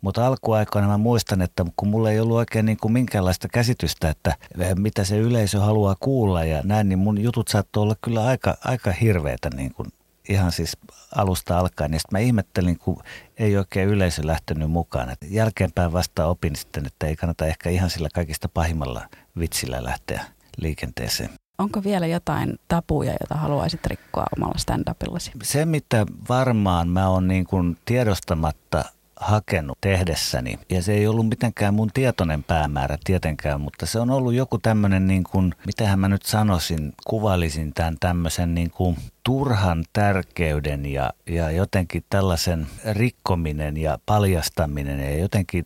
Mutta 0.02 0.28
alkuaikoina 0.28 0.88
mä 0.88 0.98
muistan, 0.98 1.42
että 1.42 1.66
kun 1.76 1.88
mulla 1.88 2.12
ei 2.12 2.20
ollut 2.20 2.38
oikein 2.38 2.66
niin 2.66 2.78
kuin 2.78 2.92
minkäänlaista 2.92 3.48
käsitystä, 3.48 4.10
että 4.10 4.36
mitä 4.76 5.04
se 5.04 5.18
yleisö 5.18 5.60
haluaa 5.60 5.96
kuulla 6.00 6.44
ja 6.44 6.62
näin, 6.64 6.90
niin 6.90 7.00
mun 7.00 7.22
jutut 7.22 7.48
saattoi 7.48 7.84
olla 7.84 7.96
kyllä 8.02 8.26
aika, 8.26 8.58
aika 8.66 8.92
hirveitä 8.92 9.50
niin 9.50 9.74
kuin 9.74 9.88
ihan 10.30 10.52
siis 10.52 10.78
alusta 11.16 11.60
alkaen. 11.60 11.94
Ja 11.94 12.00
sitten 12.00 12.20
mä 12.20 12.20
ihmettelin, 12.20 12.80
kun 12.80 13.04
ei 13.38 13.58
oikein 13.58 13.90
yleisö 13.90 14.22
lähtenyt 14.26 14.72
mukaan. 14.72 15.10
Et 15.10 15.18
jälkeenpäin 15.30 15.94
vasta 15.94 16.26
opin 16.26 16.56
sitten, 16.56 16.86
että 16.86 17.08
ei 17.08 17.16
kannata 17.16 17.46
ehkä 17.46 17.70
ihan 17.70 17.90
sillä 17.90 18.10
kaikista 18.14 18.50
pahimmalla 18.50 19.02
vitsillä 19.40 19.84
lähteä 19.84 20.26
liikenteeseen. 20.58 21.30
Onko 21.58 21.84
vielä 21.84 22.08
jotain 22.08 22.60
tapuja, 22.68 23.12
joita 23.12 23.36
haluaisit 23.36 23.86
rikkoa 23.86 24.26
omalla 24.38 24.56
stand-upillasi? 24.58 25.32
Se, 25.44 25.66
mitä 25.66 26.06
varmaan 26.30 26.90
mä 26.90 27.10
oon 27.10 27.28
niin 27.28 27.46
kuin 27.46 27.78
tiedostamatta 27.86 28.86
hakenut 29.20 29.78
tehdessäni. 29.82 30.60
Ja 30.70 30.84
se 30.84 30.94
ei 30.94 31.08
ollut 31.08 31.30
mitenkään 31.30 31.74
mun 31.74 31.92
tietoinen 31.94 32.44
päämäärä 32.44 32.98
tietenkään, 33.04 33.62
mutta 33.62 33.86
se 33.86 34.00
on 34.00 34.10
ollut 34.10 34.34
joku 34.34 34.58
tämmöinen, 34.58 35.08
niin 35.08 35.24
kuin, 35.24 35.56
mitähän 35.66 36.00
mä 36.00 36.08
nyt 36.08 36.26
sanoisin, 36.26 36.94
kuvailisin 37.08 37.74
tämän 37.74 37.98
tämmöisen 38.00 38.56
niin 38.56 38.72
kuin 38.72 38.98
turhan 39.24 39.86
tärkeyden 39.94 40.86
ja, 40.86 41.14
ja 41.26 41.52
jotenkin 41.52 42.04
tällaisen 42.10 42.68
rikkominen 42.92 43.78
ja 43.78 44.00
paljastaminen 44.06 45.00
ja 45.00 45.18
jotenkin 45.18 45.66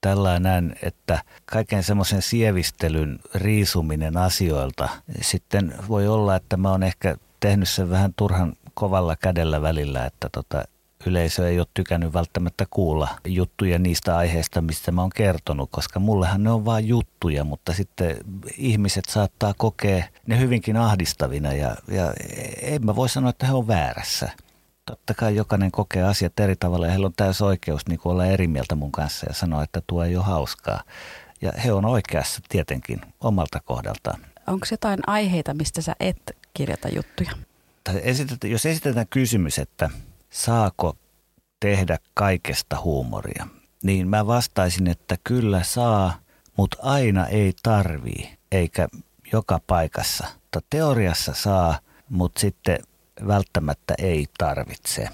tällainen, 0.00 0.76
että 0.82 1.22
kaiken 1.46 1.82
semmoisen 1.82 2.22
sievistelyn 2.22 3.18
riisuminen 3.34 4.16
asioilta. 4.16 4.88
Sitten 5.20 5.74
voi 5.88 6.08
olla, 6.08 6.36
että 6.36 6.56
mä 6.56 6.70
oon 6.70 6.82
ehkä 6.82 7.16
tehnyt 7.40 7.68
sen 7.68 7.90
vähän 7.90 8.14
turhan 8.16 8.52
kovalla 8.74 9.16
kädellä 9.16 9.62
välillä, 9.62 10.06
että 10.06 10.28
tota, 10.32 10.64
yleisö 11.06 11.48
ei 11.48 11.58
ole 11.58 11.66
tykännyt 11.74 12.12
välttämättä 12.12 12.66
kuulla 12.70 13.08
juttuja 13.26 13.78
niistä 13.78 14.16
aiheista, 14.16 14.60
mistä 14.60 14.92
mä 14.92 15.00
oon 15.00 15.10
kertonut, 15.10 15.68
koska 15.72 16.00
mullehan 16.00 16.42
ne 16.42 16.50
on 16.50 16.64
vain 16.64 16.88
juttuja, 16.88 17.44
mutta 17.44 17.72
sitten 17.72 18.16
ihmiset 18.56 19.04
saattaa 19.04 19.54
kokea 19.56 20.04
ne 20.26 20.38
hyvinkin 20.38 20.76
ahdistavina 20.76 21.52
ja, 21.52 21.76
ja 21.88 22.12
en 22.62 22.86
mä 22.86 22.96
voi 22.96 23.08
sanoa, 23.08 23.30
että 23.30 23.46
he 23.46 23.52
on 23.52 23.68
väärässä. 23.68 24.30
Totta 24.86 25.14
kai 25.14 25.36
jokainen 25.36 25.70
kokee 25.70 26.02
asiat 26.02 26.40
eri 26.40 26.56
tavalla 26.56 26.86
ja 26.86 26.90
heillä 26.90 27.06
on 27.06 27.12
täysin 27.16 27.46
oikeus 27.46 27.86
niin 27.88 28.00
olla 28.04 28.26
eri 28.26 28.46
mieltä 28.46 28.74
mun 28.74 28.92
kanssa 28.92 29.26
ja 29.28 29.34
sanoa, 29.34 29.62
että 29.62 29.82
tuo 29.86 30.04
ei 30.04 30.16
ole 30.16 30.24
hauskaa. 30.24 30.82
Ja 31.40 31.52
he 31.64 31.72
on 31.72 31.84
oikeassa 31.84 32.40
tietenkin 32.48 33.00
omalta 33.20 33.60
kohdaltaan. 33.64 34.20
Onko 34.46 34.66
jotain 34.70 35.00
aiheita, 35.06 35.54
mistä 35.54 35.82
sä 35.82 35.96
et 36.00 36.36
kirjoita 36.54 36.88
juttuja? 36.88 37.30
Esitetään, 38.02 38.50
jos 38.50 38.66
esitetään 38.66 39.06
kysymys, 39.10 39.58
että 39.58 39.90
saako 40.30 40.96
tehdä 41.60 41.98
kaikesta 42.14 42.80
huumoria, 42.80 43.46
niin 43.82 44.08
mä 44.08 44.26
vastaisin, 44.26 44.88
että 44.88 45.16
kyllä 45.24 45.62
saa, 45.62 46.14
mutta 46.56 46.78
aina 46.82 47.26
ei 47.26 47.52
tarvii, 47.62 48.38
eikä 48.52 48.88
joka 49.32 49.60
paikassa. 49.66 50.26
Mutta 50.34 50.60
teoriassa 50.70 51.34
saa, 51.34 51.78
mutta 52.08 52.40
sitten 52.40 52.78
välttämättä 53.26 53.94
ei 53.98 54.26
tarvitse. 54.38 55.08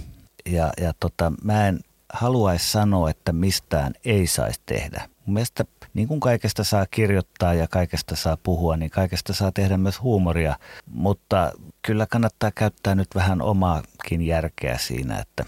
Ja, 0.47 0.73
ja 0.81 0.93
tota, 1.01 1.33
mä 1.43 1.69
en 1.69 1.81
haluaisi 2.13 2.71
sanoa, 2.71 3.11
että 3.11 3.33
mistään 3.33 3.93
ei 4.05 4.27
saisi 4.27 4.61
tehdä. 4.67 5.09
Mun 5.27 5.35
mielestä 5.35 5.65
niin 5.95 6.09
kuin 6.09 6.21
kaikesta 6.21 6.65
saa 6.65 6.87
kirjoittaa 6.91 7.55
ja 7.55 7.69
kaikesta 7.69 8.17
saa 8.17 8.37
puhua, 8.37 8.77
niin 8.77 8.91
kaikesta 8.91 9.33
saa 9.33 9.53
tehdä 9.53 9.77
myös 9.77 10.03
huumoria. 10.03 10.59
Mutta 10.87 11.53
kyllä 11.87 12.07
kannattaa 12.07 12.51
käyttää 12.55 12.95
nyt 12.95 13.09
vähän 13.15 13.43
omaakin 13.43 14.23
järkeä 14.23 14.79
siinä, 14.79 15.19
että 15.19 15.45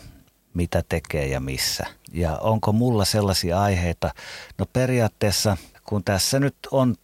mitä 0.54 0.82
tekee 0.88 1.26
ja 1.26 1.40
missä. 1.40 1.86
Ja 2.12 2.36
onko 2.36 2.72
mulla 2.72 3.04
sellaisia 3.04 3.62
aiheita? 3.62 4.14
No 4.58 4.66
periaatteessa, 4.72 5.56
kun 5.84 6.04
tässä 6.04 6.40
nyt 6.40 6.56
on 6.70 6.94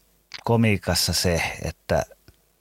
komiikassa 0.44 1.12
se, 1.12 1.42
että 1.62 2.02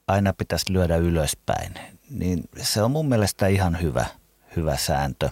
aina 0.08 0.34
pitäisi 0.34 0.74
lyödä 0.74 0.96
ylöspäin, 0.96 1.74
niin 2.10 2.44
se 2.62 2.82
on 2.82 2.92
mun 2.92 3.10
mielestä 3.10 3.48
ihan 3.48 3.82
hyvä, 3.82 4.06
hyvä 4.56 4.78
sääntö. 4.78 5.30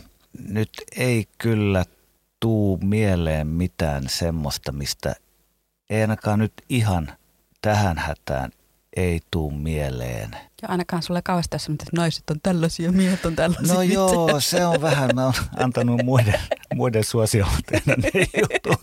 Nyt 0.48 0.70
ei 0.96 1.28
kyllä 1.38 1.86
tuu 2.40 2.80
mieleen 2.84 3.48
mitään 3.48 4.10
semmoista, 4.10 4.72
mistä 4.72 5.16
ei 5.90 6.02
ainakaan 6.02 6.40
nyt 6.40 6.54
ihan 6.70 7.12
tähän 7.62 7.98
hätään 7.98 8.52
ei 8.96 9.20
tuu 9.32 9.52
mieleen. 9.52 10.32
Ja 10.62 10.68
ainakaan 10.68 11.04
sulle 11.04 11.22
kauheasti 11.22 11.50
tässä, 11.50 11.72
että 11.72 11.86
naiset 11.96 12.30
on 12.30 12.40
tällaisia, 12.44 12.92
miehet 12.92 13.26
on 13.26 13.36
tällaisia. 13.36 13.74
No 13.74 13.82
joo, 13.82 14.40
se 14.40 14.66
on 14.66 14.82
vähän, 14.82 15.10
mä 15.16 15.26
oon 15.26 15.34
antanut 15.58 16.04
muiden, 16.04 16.40
muiden 16.76 17.04
suosioon 17.04 17.52
tehdä 17.72 17.96
ne 17.96 18.12
jutut. 18.38 18.82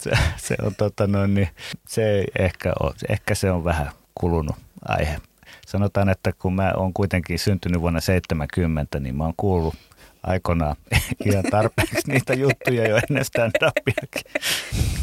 Se, 0.00 0.10
se 0.36 0.56
on 0.62 0.74
tota 0.74 1.06
noin, 1.06 1.34
niin 1.34 1.48
se 1.88 2.10
ei 2.10 2.24
ehkä, 2.38 2.72
ole, 2.80 2.94
ehkä 3.08 3.34
se 3.34 3.50
on 3.50 3.64
vähän 3.64 3.90
kulunut 4.14 4.56
aihe. 4.88 5.20
Sanotaan, 5.66 6.08
että 6.08 6.32
kun 6.32 6.54
mä 6.54 6.72
oon 6.76 6.92
kuitenkin 6.92 7.38
syntynyt 7.38 7.80
vuonna 7.80 8.00
70, 8.00 9.00
niin 9.00 9.16
mä 9.16 9.24
oon 9.24 9.34
kuullut 9.36 9.74
aikoinaan 10.22 10.76
ihan 11.24 11.44
tarpeeksi 11.50 12.10
niitä 12.12 12.34
juttuja 12.34 12.88
jo 12.88 12.96
ennen 12.96 13.24
stand-upiakin. 13.24 14.22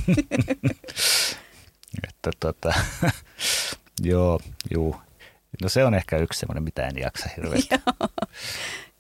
että 2.07 2.31
tota, 2.39 2.73
joo, 4.01 4.39
juu. 4.73 4.95
No 5.61 5.69
se 5.69 5.85
on 5.85 5.93
ehkä 5.93 6.17
yksi 6.17 6.39
semmoinen, 6.39 6.63
mitä 6.63 6.87
en 6.87 6.97
jaksa 6.97 7.29
hirveästi. 7.37 7.75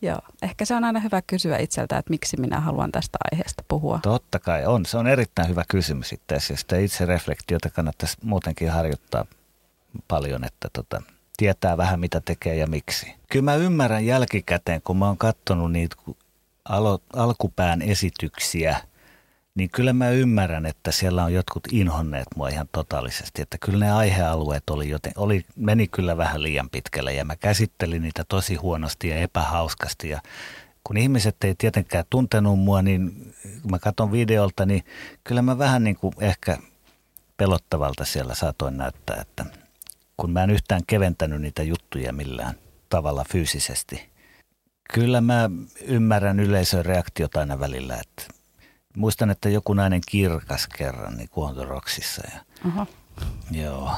Joo, 0.01 0.19
ehkä 0.41 0.65
se 0.65 0.75
on 0.75 0.83
aina 0.83 0.99
hyvä 0.99 1.21
kysyä 1.21 1.57
itseltä, 1.57 1.97
että 1.97 2.09
miksi 2.09 2.37
minä 2.37 2.59
haluan 2.59 2.91
tästä 2.91 3.17
aiheesta 3.31 3.63
puhua. 3.67 3.99
Totta 4.03 4.39
kai 4.39 4.65
on. 4.65 4.85
Se 4.85 4.97
on 4.97 5.07
erittäin 5.07 5.49
hyvä 5.49 5.63
kysymys 5.67 6.13
itse 6.13 6.35
asiassa. 6.35 6.61
Sitä 6.61 6.77
itse 6.77 7.05
reflektiota 7.05 7.69
kannattaisi 7.69 8.17
muutenkin 8.23 8.71
harjoittaa 8.71 9.25
paljon, 10.07 10.43
että 10.43 10.69
tota, 10.73 11.01
tietää 11.37 11.77
vähän 11.77 11.99
mitä 11.99 12.21
tekee 12.25 12.55
ja 12.55 12.67
miksi. 12.67 13.15
Kyllä 13.29 13.43
mä 13.43 13.55
ymmärrän 13.55 14.05
jälkikäteen, 14.05 14.81
kun 14.81 14.97
mä 14.97 15.07
oon 15.07 15.17
katsonut 15.17 15.71
niitä 15.71 15.95
alo- 16.69 17.01
alkupään 17.13 17.81
esityksiä, 17.81 18.77
niin 19.57 19.69
kyllä 19.69 19.93
mä 19.93 20.09
ymmärrän, 20.09 20.65
että 20.65 20.91
siellä 20.91 21.23
on 21.23 21.33
jotkut 21.33 21.63
inhonneet 21.71 22.27
mua 22.35 22.49
ihan 22.49 22.69
totaalisesti. 22.71 23.41
Että 23.41 23.57
kyllä 23.57 23.85
ne 23.85 23.91
aihealueet 23.91 24.69
oli, 24.69 24.89
joten, 24.89 25.11
oli, 25.15 25.45
meni 25.55 25.87
kyllä 25.87 26.17
vähän 26.17 26.43
liian 26.43 26.69
pitkälle 26.69 27.13
ja 27.13 27.25
mä 27.25 27.35
käsittelin 27.35 28.01
niitä 28.01 28.25
tosi 28.29 28.55
huonosti 28.55 29.07
ja 29.07 29.17
epähauskasti. 29.17 30.09
Ja 30.09 30.21
kun 30.83 30.97
ihmiset 30.97 31.43
ei 31.43 31.55
tietenkään 31.55 32.05
tuntenut 32.09 32.59
mua, 32.59 32.81
niin 32.81 33.33
kun 33.61 33.71
mä 33.71 33.79
katson 33.79 34.11
videolta, 34.11 34.65
niin 34.65 34.85
kyllä 35.23 35.41
mä 35.41 35.57
vähän 35.57 35.83
niin 35.83 35.95
kuin 35.95 36.13
ehkä 36.19 36.57
pelottavalta 37.37 38.05
siellä 38.05 38.35
saatoin 38.35 38.77
näyttää, 38.77 39.17
että 39.21 39.45
kun 40.17 40.31
mä 40.31 40.43
en 40.43 40.49
yhtään 40.49 40.81
keventänyt 40.87 41.41
niitä 41.41 41.63
juttuja 41.63 42.13
millään 42.13 42.55
tavalla 42.89 43.25
fyysisesti. 43.31 44.09
Kyllä 44.93 45.21
mä 45.21 45.49
ymmärrän 45.81 46.39
yleisön 46.39 46.85
reaktiot 46.85 47.35
aina 47.35 47.59
välillä, 47.59 47.95
että 47.95 48.36
muistan, 48.97 49.29
että 49.29 49.49
joku 49.49 49.73
nainen 49.73 50.01
kirkas 50.07 50.67
kerran 50.67 51.17
niin 51.17 51.29
Kuontoroksissa. 51.29 52.21
Ja, 52.33 52.39
Aha. 52.65 52.87
Joo. 53.51 53.91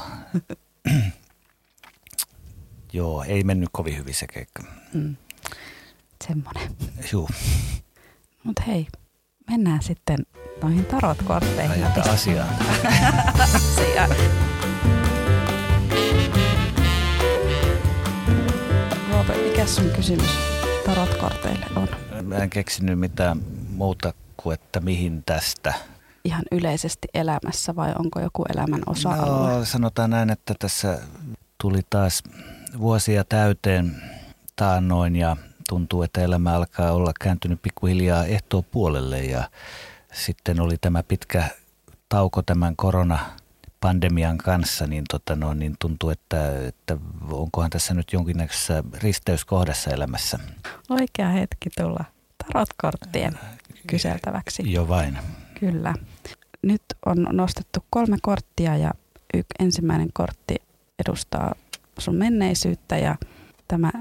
joo, 2.93 3.23
ei 3.23 3.43
mennyt 3.43 3.69
kovin 3.71 3.97
hyvin 3.97 4.13
se 4.13 4.27
keikka. 4.27 4.63
Mm. 4.93 5.15
Semmoinen. 6.27 6.75
Joo. 7.13 7.29
Mutta 8.43 8.61
hei, 8.67 8.87
mennään 9.49 9.81
sitten 9.83 10.17
noihin 10.63 10.85
tarotkortteihin. 10.85 11.71
Ajata 11.71 12.11
asiaan. 12.11 12.49
Asia. 13.39 14.07
Roope, 19.11 19.33
mikä 19.49 19.65
sun 19.65 19.89
kysymys 19.89 20.37
tarotkorteille 20.85 21.65
on? 21.75 21.87
Mä 22.21 22.35
en 22.35 22.49
keksinyt 22.49 22.99
mitään 22.99 23.41
muuta 23.69 24.13
kuin, 24.43 24.53
että 24.53 24.79
mihin 24.79 25.23
tästä. 25.23 25.73
Ihan 26.23 26.43
yleisesti 26.51 27.07
elämässä 27.13 27.75
vai 27.75 27.93
onko 27.99 28.19
joku 28.19 28.45
elämän 28.55 28.81
osa-alue? 28.85 29.53
No, 29.53 29.65
sanotaan 29.65 30.09
näin, 30.09 30.29
että 30.29 30.53
tässä 30.59 30.99
tuli 31.57 31.79
taas 31.89 32.23
vuosia 32.79 33.23
täyteen 33.23 33.95
taannoin 34.55 35.15
ja 35.15 35.37
tuntuu, 35.69 36.03
että 36.03 36.21
elämä 36.21 36.53
alkaa 36.53 36.91
olla 36.91 37.11
kääntynyt 37.19 37.61
pikkuhiljaa 37.61 38.25
ehtoon 38.25 38.63
puolelle 38.71 39.19
ja 39.23 39.49
sitten 40.13 40.61
oli 40.61 40.77
tämä 40.81 41.03
pitkä 41.03 41.43
tauko 42.09 42.41
tämän 42.41 42.75
korona 42.75 43.19
pandemian 43.81 44.37
kanssa, 44.37 44.87
niin, 44.87 45.03
tota 45.09 45.35
no, 45.35 45.53
niin 45.53 45.75
tuntuu, 45.79 46.09
että, 46.09 46.67
että 46.67 46.97
onkohan 47.31 47.69
tässä 47.69 47.93
nyt 47.93 48.13
jonkinnäköisessä 48.13 48.83
risteyskohdassa 48.93 49.91
elämässä. 49.91 50.39
Oikea 50.89 51.29
hetki 51.29 51.69
tulla 51.77 52.05
tarotkorttien 52.45 53.39
kyseltäväksi. 53.89 54.71
Jo 54.71 54.87
vain. 54.87 55.17
Kyllä. 55.59 55.93
Nyt 56.61 56.81
on 57.05 57.27
nostettu 57.31 57.79
kolme 57.89 58.17
korttia 58.21 58.77
ja 58.77 58.91
y- 59.33 59.43
ensimmäinen 59.59 60.09
kortti 60.13 60.55
edustaa 61.05 61.55
sun 61.97 62.15
menneisyyttä 62.15 62.97
ja 62.97 63.15
tämä 63.67 63.91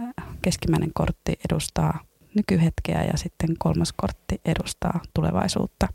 keskimmäinen 0.43 0.91
kortti 0.95 1.39
edustaa 1.51 2.01
nykyhetkeä 2.35 3.05
ja 3.05 3.17
sitten 3.19 3.57
kolmas 3.59 3.93
kortti 3.93 4.41
edustaa 4.45 5.01
tulevaisuutta. 5.15 5.89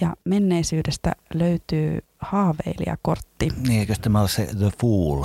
Ja 0.00 0.16
menneisyydestä 0.24 1.12
löytyy 1.34 1.98
haaveilijakortti. 2.18 3.48
Niin, 3.68 3.80
eikö 3.80 3.94
tämä 4.02 4.20
ole 4.20 4.28
se 4.28 4.48
The 4.58 4.70
Fool? 4.80 5.24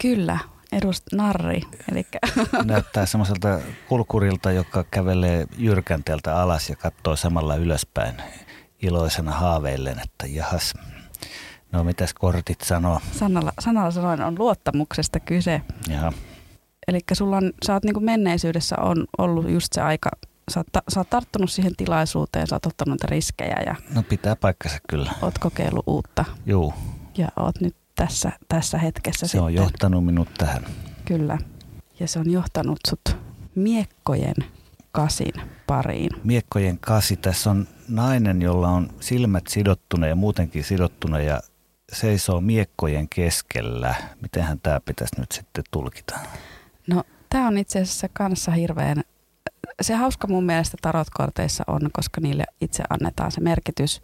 Kyllä, 0.00 0.38
edust 0.72 1.02
narri. 1.12 1.60
Elikkä. 1.92 2.18
Näyttää 2.64 3.06
semmoiselta 3.06 3.58
kulkurilta, 3.88 4.52
joka 4.52 4.84
kävelee 4.90 5.46
jyrkänteeltä 5.58 6.42
alas 6.42 6.70
ja 6.70 6.76
katsoo 6.76 7.16
samalla 7.16 7.56
ylöspäin 7.56 8.14
iloisena 8.82 9.30
haaveillen, 9.32 9.98
että 9.98 10.26
jahas, 10.26 10.74
no 11.72 11.84
mitäs 11.84 12.14
kortit 12.14 12.60
sanoo? 12.60 13.00
Sanalla, 13.12 13.52
sanalla 13.58 13.90
sanoen 13.90 14.22
on 14.22 14.38
luottamuksesta 14.38 15.20
kyse. 15.20 15.62
Jaha. 15.88 16.12
Eli 16.88 17.00
sulla 17.12 17.36
on, 17.36 17.52
sä 17.66 17.72
oot 17.72 17.84
niin 17.84 18.04
menneisyydessä 18.04 18.76
on 18.80 19.06
ollut 19.18 19.50
just 19.50 19.72
se 19.72 19.80
aika, 19.80 20.10
sä 20.50 20.60
oot, 20.60 20.66
sä 20.88 21.00
oot 21.00 21.10
tarttunut 21.10 21.50
siihen 21.50 21.76
tilaisuuteen, 21.76 22.46
sä 22.46 22.56
oot 22.56 22.66
ottanut 22.66 23.04
riskejä 23.04 23.56
ja... 23.66 23.74
No 23.94 24.02
pitää 24.02 24.36
paikkansa 24.36 24.78
kyllä. 24.88 25.12
Oot 25.22 25.38
kokeillut 25.38 25.84
uutta. 25.86 26.24
Juu. 26.46 26.74
Ja 27.18 27.28
oot 27.36 27.60
nyt 27.60 27.76
tässä, 28.06 28.32
tässä 28.48 28.78
hetkessä 28.78 29.26
Se 29.26 29.30
sitten. 29.30 29.42
on 29.42 29.54
johtanut 29.54 30.04
minut 30.04 30.28
tähän. 30.38 30.64
Kyllä. 31.04 31.38
Ja 32.00 32.08
se 32.08 32.18
on 32.18 32.30
johtanut 32.30 32.78
sut 32.88 33.16
miekkojen 33.54 34.34
kasin 34.92 35.32
pariin. 35.66 36.10
Miekkojen 36.24 36.78
kasi. 36.78 37.16
Tässä 37.16 37.50
on 37.50 37.68
nainen, 37.88 38.42
jolla 38.42 38.68
on 38.68 38.88
silmät 39.00 39.46
sidottuna 39.46 40.06
ja 40.06 40.14
muutenkin 40.14 40.64
sidottuna 40.64 41.20
ja 41.20 41.40
seisoo 41.92 42.40
miekkojen 42.40 43.08
keskellä. 43.08 43.94
Mitenhän 44.22 44.60
tämä 44.60 44.80
pitäisi 44.80 45.20
nyt 45.20 45.32
sitten 45.32 45.64
tulkita? 45.70 46.18
No 46.86 47.04
tämä 47.30 47.46
on 47.48 47.58
itse 47.58 47.80
asiassa 47.80 48.08
kanssa 48.12 48.50
hirveän, 48.50 49.02
se 49.82 49.94
hauska 49.94 50.28
mun 50.28 50.44
mielestä 50.44 50.76
tarotkorteissa 50.82 51.64
on, 51.66 51.80
koska 51.92 52.20
niille 52.20 52.44
itse 52.60 52.82
annetaan 52.90 53.32
se 53.32 53.40
merkitys, 53.40 54.02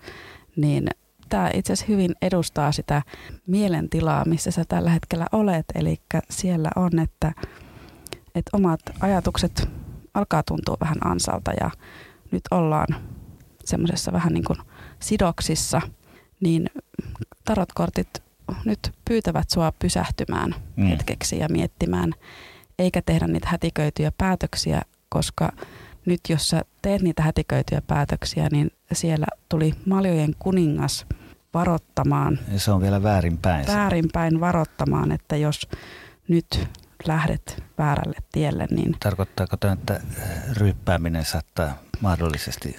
niin 0.56 0.88
tämä 1.28 1.50
itse 1.54 1.72
asiassa 1.72 1.92
hyvin 1.92 2.14
edustaa 2.22 2.72
sitä 2.72 3.02
mielentilaa, 3.46 4.24
missä 4.24 4.50
sä 4.50 4.64
tällä 4.68 4.90
hetkellä 4.90 5.26
olet. 5.32 5.66
Eli 5.74 5.96
siellä 6.30 6.70
on, 6.76 6.98
että, 6.98 7.32
että 8.34 8.50
omat 8.52 8.80
ajatukset 9.00 9.68
alkaa 10.14 10.42
tuntua 10.42 10.76
vähän 10.80 11.06
ansalta 11.06 11.52
ja 11.60 11.70
nyt 12.30 12.42
ollaan 12.50 12.86
semmoisessa 13.64 14.12
vähän 14.12 14.32
niin 14.32 14.44
kuin 14.44 14.58
sidoksissa, 15.00 15.80
niin 16.40 16.70
tarotkortit 17.44 18.22
nyt 18.64 18.92
pyytävät 19.04 19.50
sua 19.50 19.72
pysähtymään 19.78 20.54
mm. 20.76 20.86
hetkeksi 20.86 21.38
ja 21.38 21.48
miettimään, 21.48 22.14
eikä 22.78 23.02
tehdä 23.02 23.26
niitä 23.26 23.48
hätiköityjä 23.48 24.12
päätöksiä, 24.18 24.82
koska 25.08 25.52
nyt 26.08 26.20
jos 26.28 26.48
sä 26.48 26.62
teet 26.82 27.02
niitä 27.02 27.22
hätiköityjä 27.22 27.82
päätöksiä, 27.86 28.48
niin 28.52 28.70
siellä 28.92 29.26
tuli 29.48 29.74
maljojen 29.86 30.34
kuningas 30.38 31.06
varoittamaan. 31.54 32.38
Ja 32.52 32.60
se 32.60 32.70
on 32.70 32.80
vielä 32.80 33.02
väärinpäin. 33.02 33.66
Väärinpäin 33.66 34.40
varoittamaan, 34.40 35.12
että 35.12 35.36
jos 35.36 35.68
nyt 36.28 36.68
lähdet 37.06 37.62
väärälle 37.78 38.16
tielle, 38.32 38.66
niin 38.70 38.96
Tarkoittaako 39.00 39.56
tämä, 39.56 39.72
että 39.72 40.00
ryyppääminen 40.52 41.24
saattaa 41.24 41.78
mahdollisesti 42.00 42.76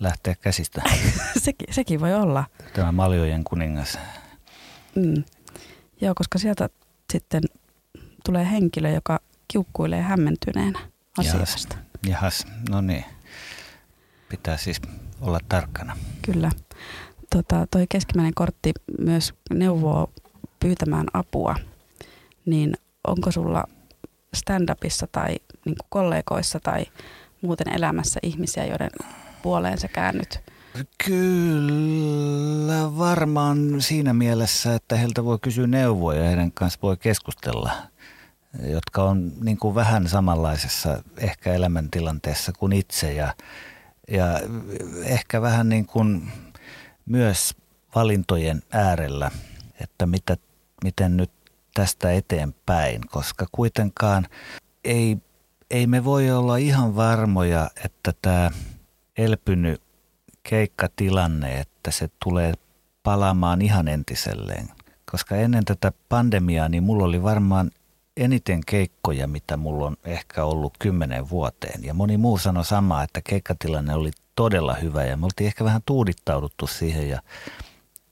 lähteä 0.00 0.34
käsistä? 0.34 0.82
sekin, 1.44 1.74
sekin 1.74 2.00
voi 2.00 2.14
olla. 2.14 2.44
Tämä 2.72 2.92
maljojen 2.92 3.44
kuningas. 3.44 3.98
Mm. 4.94 5.24
Joo, 6.00 6.14
koska 6.16 6.38
sieltä 6.38 6.68
sitten 7.12 7.42
tulee 8.24 8.50
henkilö, 8.50 8.90
joka 8.90 9.20
kiukkuilee 9.48 10.02
hämmentyneenä 10.02 10.78
asiasta. 11.18 11.76
Jahas, 12.06 12.46
no 12.70 12.80
niin. 12.80 13.04
Pitää 14.28 14.56
siis 14.56 14.80
olla 15.20 15.38
tarkkana. 15.48 15.96
Kyllä. 16.22 16.50
Tota, 17.30 17.66
toi 17.70 17.86
keskimmäinen 17.88 18.34
kortti 18.34 18.72
myös 18.98 19.34
neuvoo 19.50 20.10
pyytämään 20.60 21.06
apua. 21.12 21.56
Niin 22.46 22.74
onko 23.08 23.32
sulla 23.32 23.64
stand-upissa 24.36 25.08
tai 25.12 25.36
niin 25.64 25.76
kollegoissa 25.88 26.60
tai 26.60 26.86
muuten 27.42 27.68
elämässä 27.72 28.20
ihmisiä, 28.22 28.64
joiden 28.64 28.90
puoleen 29.42 29.78
sä 29.78 29.88
käännyt? 29.88 30.40
Kyllä, 31.06 32.98
varmaan 32.98 33.80
siinä 33.80 34.12
mielessä, 34.12 34.74
että 34.74 34.96
heiltä 34.96 35.24
voi 35.24 35.38
kysyä 35.42 35.66
neuvoja 35.66 36.20
ja 36.20 36.28
heidän 36.28 36.52
kanssa 36.52 36.78
voi 36.82 36.96
keskustella, 36.96 37.72
jotka 38.58 39.02
on 39.04 39.32
niin 39.40 39.56
kuin 39.56 39.74
vähän 39.74 40.08
samanlaisessa 40.08 41.02
ehkä 41.16 41.52
elämäntilanteessa 41.52 42.52
kuin 42.52 42.72
itse 42.72 43.12
ja, 43.12 43.34
ja 44.08 44.40
ehkä 45.04 45.42
vähän 45.42 45.68
niin 45.68 45.86
kuin 45.86 46.32
myös 47.06 47.54
valintojen 47.94 48.62
äärellä, 48.72 49.30
että 49.80 50.06
mitä, 50.06 50.36
miten 50.84 51.16
nyt 51.16 51.30
tästä 51.74 52.12
eteenpäin, 52.12 53.00
koska 53.10 53.46
kuitenkaan 53.52 54.26
ei, 54.84 55.16
ei 55.70 55.86
me 55.86 56.04
voi 56.04 56.30
olla 56.30 56.56
ihan 56.56 56.96
varmoja, 56.96 57.70
että 57.84 58.12
tämä 58.22 58.50
elpynyt 59.18 59.82
keikkatilanne, 60.42 61.60
että 61.60 61.90
se 61.90 62.08
tulee 62.24 62.54
palaamaan 63.02 63.62
ihan 63.62 63.88
entiselleen. 63.88 64.68
Koska 65.10 65.36
ennen 65.36 65.64
tätä 65.64 65.92
pandemiaa, 66.08 66.68
niin 66.68 66.82
mulla 66.82 67.04
oli 67.04 67.22
varmaan 67.22 67.70
eniten 68.20 68.60
keikkoja, 68.66 69.26
mitä 69.26 69.56
mulla 69.56 69.86
on 69.86 69.96
ehkä 70.04 70.44
ollut 70.44 70.74
kymmenen 70.78 71.30
vuoteen. 71.30 71.84
Ja 71.84 71.94
moni 71.94 72.16
muu 72.16 72.38
sanoi 72.38 72.64
samaa, 72.64 73.02
että 73.02 73.20
keikkatilanne 73.24 73.94
oli 73.94 74.10
todella 74.34 74.74
hyvä 74.74 75.04
ja 75.04 75.16
me 75.16 75.24
oltiin 75.24 75.46
ehkä 75.46 75.64
vähän 75.64 75.82
tuudittauduttu 75.86 76.66
siihen 76.66 77.08
ja 77.08 77.22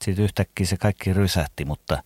sitten 0.05 0.25
yhtäkkiä 0.25 0.67
se 0.67 0.77
kaikki 0.77 1.13
rysähti, 1.13 1.65
mutta 1.65 2.03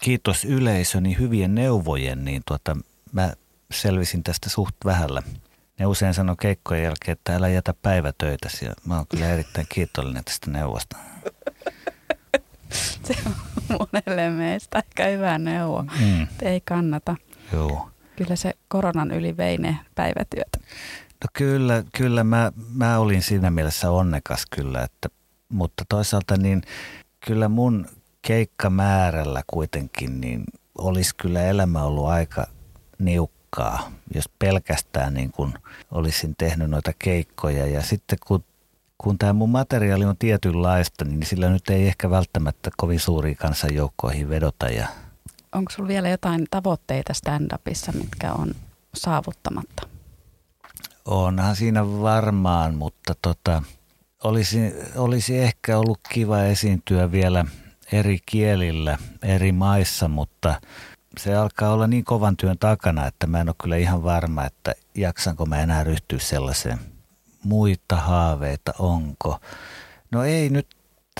kiitos 0.00 0.44
yleisöni 0.44 1.16
hyvien 1.18 1.54
neuvojen, 1.54 2.24
niin 2.24 2.42
tuota, 2.46 2.76
mä 3.12 3.32
selvisin 3.72 4.22
tästä 4.22 4.50
suht 4.50 4.76
vähällä. 4.84 5.22
Ne 5.78 5.86
usein 5.86 6.14
sanoo 6.14 6.36
keikkojen 6.36 6.84
jälkeen, 6.84 7.12
että 7.12 7.36
älä 7.36 7.48
jätä 7.48 7.74
päivätöitä. 7.82 8.48
Mä 8.86 8.96
oon 8.96 9.06
kyllä 9.06 9.28
erittäin 9.28 9.66
kiitollinen 9.68 10.24
tästä 10.24 10.50
neuvosta. 10.50 10.96
Se 13.06 13.14
on 13.26 13.34
monelle 13.78 14.30
meistä 14.30 14.78
ehkä 14.78 15.06
hyvä 15.06 15.38
neuvo. 15.38 15.82
Mm. 15.82 16.26
Ei 16.42 16.60
kannata. 16.60 17.16
Joo. 17.52 17.90
Kyllä 18.16 18.36
se 18.36 18.52
koronan 18.68 19.10
yli 19.10 19.36
vei 19.36 19.58
ne 19.58 19.78
päivätyöt. 19.94 20.48
No 21.24 21.28
kyllä, 21.32 21.84
kyllä 21.96 22.24
mä, 22.24 22.52
mä 22.74 22.98
olin 22.98 23.22
siinä 23.22 23.50
mielessä 23.50 23.90
onnekas 23.90 24.46
kyllä, 24.50 24.82
että, 24.82 25.08
mutta 25.48 25.84
toisaalta 25.88 26.36
niin 26.36 26.62
kyllä 27.26 27.48
mun 27.48 27.86
keikkamäärällä 28.22 29.42
kuitenkin 29.46 30.20
niin 30.20 30.44
olisi 30.78 31.14
kyllä 31.16 31.42
elämä 31.42 31.82
ollut 31.82 32.06
aika 32.06 32.46
niukkaa, 32.98 33.92
jos 34.14 34.24
pelkästään 34.38 35.14
niin 35.14 35.32
kuin 35.32 35.54
olisin 35.90 36.34
tehnyt 36.38 36.70
noita 36.70 36.92
keikkoja. 36.98 37.66
Ja 37.66 37.82
sitten 37.82 38.18
kun, 38.26 38.44
kun 38.98 39.18
tämä 39.18 39.32
mun 39.32 39.50
materiaali 39.50 40.04
on 40.04 40.16
tietynlaista, 40.18 41.04
niin 41.04 41.26
sillä 41.26 41.48
nyt 41.48 41.70
ei 41.70 41.86
ehkä 41.86 42.10
välttämättä 42.10 42.70
kovin 42.76 43.00
suuriin 43.00 43.36
kansanjoukkoihin 43.36 44.28
vedota. 44.28 44.68
Ja... 44.68 44.88
Onko 45.52 45.72
sulla 45.72 45.88
vielä 45.88 46.08
jotain 46.08 46.46
tavoitteita 46.50 47.12
stand-upissa, 47.12 47.92
mitkä 47.92 48.32
on 48.32 48.54
saavuttamatta? 48.94 49.88
Onhan 51.04 51.56
siinä 51.56 51.86
varmaan, 51.86 52.74
mutta 52.74 53.14
tota, 53.22 53.62
olisi, 54.24 54.58
olisi 54.96 55.38
ehkä 55.38 55.78
ollut 55.78 56.00
kiva 56.12 56.42
esiintyä 56.42 57.12
vielä 57.12 57.44
eri 57.92 58.18
kielillä, 58.26 58.98
eri 59.22 59.52
maissa, 59.52 60.08
mutta 60.08 60.60
se 61.20 61.36
alkaa 61.36 61.72
olla 61.72 61.86
niin 61.86 62.04
kovan 62.04 62.36
työn 62.36 62.58
takana, 62.58 63.06
että 63.06 63.26
mä 63.26 63.40
en 63.40 63.48
ole 63.48 63.56
kyllä 63.62 63.76
ihan 63.76 64.02
varma, 64.02 64.44
että 64.44 64.74
jaksanko 64.94 65.46
mä 65.46 65.62
enää 65.62 65.84
ryhtyä 65.84 66.18
sellaiseen. 66.18 66.93
Muita 67.44 67.96
haaveita 67.96 68.74
onko? 68.78 69.40
No 70.10 70.24
ei 70.24 70.48
nyt 70.48 70.66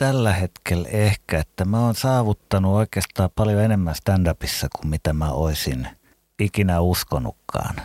tällä 0.01 0.33
hetkellä 0.33 0.89
ehkä, 0.89 1.39
että 1.39 1.65
mä 1.65 1.81
oon 1.81 1.95
saavuttanut 1.95 2.75
oikeastaan 2.75 3.31
paljon 3.37 3.63
enemmän 3.63 3.95
stand-upissa 3.95 4.69
kuin 4.77 4.91
mitä 4.91 5.13
mä 5.13 5.31
oisin 5.31 5.89
ikinä 6.39 6.81
uskonutkaan. 6.81 7.77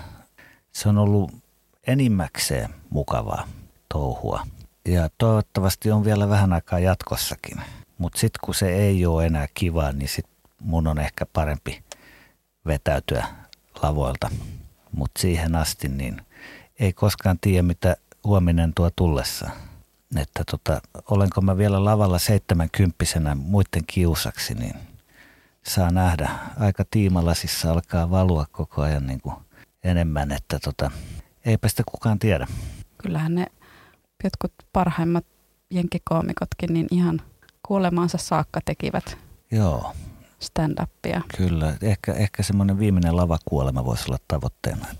Se 0.72 0.90
on 0.90 0.98
ollut 0.98 1.32
enimmäkseen 1.88 2.70
mukavaa 2.90 3.48
touhua. 3.94 4.48
Ja 4.86 5.10
toivottavasti 5.18 5.92
on 5.92 6.06
vielä 6.06 6.30
vähän 6.30 6.54
aikaa 6.54 6.80
jatkossakin. 6.80 7.58
Mutta 7.98 8.20
sitten 8.20 8.40
kun 8.46 8.56
se 8.56 8.70
ei 8.70 9.06
ole 9.06 9.26
enää 9.26 9.48
kiva, 9.54 9.92
niin 9.92 10.10
sit 10.10 10.26
mun 10.62 10.88
on 10.88 11.00
ehkä 11.00 11.26
parempi 11.34 11.84
vetäytyä 12.66 13.28
lavoilta. 13.82 14.30
Mutta 14.92 15.22
siihen 15.22 15.56
asti 15.56 15.90
niin 15.90 16.22
ei 16.80 16.94
koskaan 16.94 17.38
tiedä, 17.42 17.62
mitä 17.62 17.96
huominen 18.24 18.74
tuo 18.74 18.90
tullessa. 18.96 19.50
Että 20.16 20.44
tota, 20.52 20.82
olenko 21.10 21.42
mä 21.42 21.58
vielä 21.58 21.86
lavalla 21.86 22.20
seitsemänkymppisenä 22.20 23.36
muiden 23.36 23.84
kiusaksi, 23.88 24.54
niin 24.54 24.76
saa 25.64 25.92
nähdä. 25.92 26.30
Aika 26.60 26.86
tiimalasissa 26.92 27.72
alkaa 27.72 28.10
valua 28.10 28.46
koko 28.52 28.82
ajan 28.82 29.08
niin 29.08 29.22
kuin 29.22 29.36
enemmän, 29.84 30.32
että 30.32 30.60
tota, 30.60 30.92
eipä 31.46 31.68
sitä 31.68 31.84
kukaan 31.92 32.20
tiedä. 32.20 32.48
Kyllähän 32.98 33.36
ne 33.36 33.46
jotkut 34.24 34.54
parhaimmat 34.74 35.26
jenkkikoomikotkin 35.70 36.74
niin 36.74 36.88
ihan 36.92 37.22
kuolemaansa 37.68 38.18
saakka 38.18 38.60
tekivät 38.66 39.18
Joo. 39.52 39.94
stand-upia. 40.40 41.22
Kyllä, 41.38 41.74
ehkä, 41.82 42.14
ehkä 42.14 42.44
semmoinen 42.44 42.80
viimeinen 42.80 43.16
lavakuolema 43.16 43.86
voisi 43.86 44.04
olla 44.08 44.18
tavoitteena. 44.28 44.86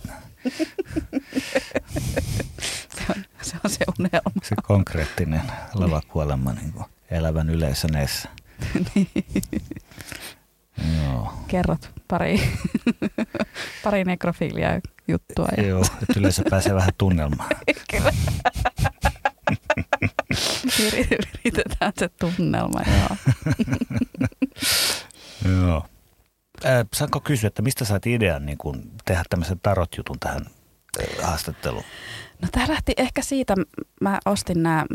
se, 3.48 3.58
on, 3.64 3.70
se 3.70 3.86
unelma. 4.00 4.42
Se 4.44 4.56
konkreettinen 4.64 5.42
lavakuolema 5.74 6.54
niin 6.54 6.74
kuin 6.74 6.86
elävän 7.12 7.50
yleisön 7.50 7.96
edessä. 7.96 8.30
niin. 8.96 9.10
Joo. 11.04 11.34
Kerrot 11.48 11.92
pari, 12.08 12.42
pari 13.84 14.04
nekrofilia 14.04 14.80
juttua. 15.08 15.48
Ja... 15.58 15.64
Joo, 15.68 15.82
että 15.82 16.20
yleisö 16.20 16.44
pääsee 16.50 16.76
vähän 16.76 16.94
tunnelmaan. 16.98 17.50
Kyllä. 17.92 18.14
Yritetään 20.80 21.94
se 21.98 22.10
tunnelma, 22.10 22.82
joo. 22.98 23.18
joo. 25.56 25.86
Äh, 26.66 26.86
saanko 26.94 27.20
kysyä, 27.20 27.48
että 27.48 27.62
mistä 27.62 27.86
sait 27.86 28.08
idean 28.08 28.46
niin 28.46 28.58
kun 28.58 28.92
tehdä 29.06 29.24
tämmöisen 29.30 29.60
tarot-jutun 29.60 30.20
tähän 30.20 30.46
haastatteluun? 31.24 31.84
No 32.42 32.48
tämä 32.52 32.68
lähti 32.68 32.94
ehkä 32.98 33.22
siitä, 33.22 33.56
mä 34.02 34.20
ostin 34.26 34.64
nämä 34.64 34.86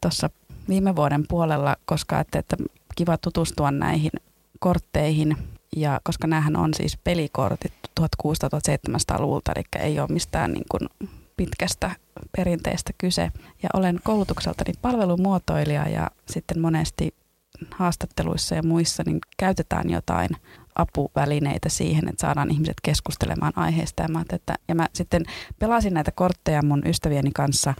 tuossa 0.00 0.30
viime 0.68 0.96
vuoden 0.96 1.24
puolella, 1.28 1.76
koska 1.84 2.20
että, 2.20 2.38
että 2.38 2.56
kiva 2.96 3.18
tutustua 3.18 3.70
näihin 3.70 4.10
kortteihin 4.58 5.36
ja 5.76 6.00
koska 6.04 6.26
näähän 6.26 6.56
on 6.56 6.74
siis 6.74 6.96
pelikortit 7.04 7.72
1600-1700-luvulta, 8.00 9.52
eli 9.56 9.64
ei 9.78 10.00
ole 10.00 10.08
mistään 10.10 10.52
niin 10.52 10.64
kuin 10.70 11.10
pitkästä 11.36 11.90
perinteestä 12.36 12.92
kyse. 12.98 13.30
Ja 13.62 13.68
olen 13.74 14.00
koulutukseltani 14.04 14.72
palvelumuotoilija 14.82 15.88
ja 15.88 16.10
sitten 16.30 16.60
monesti 16.60 17.14
haastatteluissa 17.70 18.54
ja 18.54 18.62
muissa 18.62 19.02
niin 19.06 19.18
käytetään 19.36 19.90
jotain 19.90 20.30
apuvälineitä 20.78 21.68
siihen, 21.68 22.08
että 22.08 22.20
saadaan 22.20 22.50
ihmiset 22.50 22.76
keskustelemaan 22.82 23.52
aiheesta. 23.56 24.02
Ja 24.02 24.08
mä, 24.08 24.24
että, 24.32 24.54
ja 24.68 24.74
mä 24.74 24.88
sitten 24.94 25.22
pelasin 25.58 25.94
näitä 25.94 26.12
kortteja 26.12 26.62
mun 26.62 26.82
ystävieni 26.86 27.30
kanssa 27.34 27.74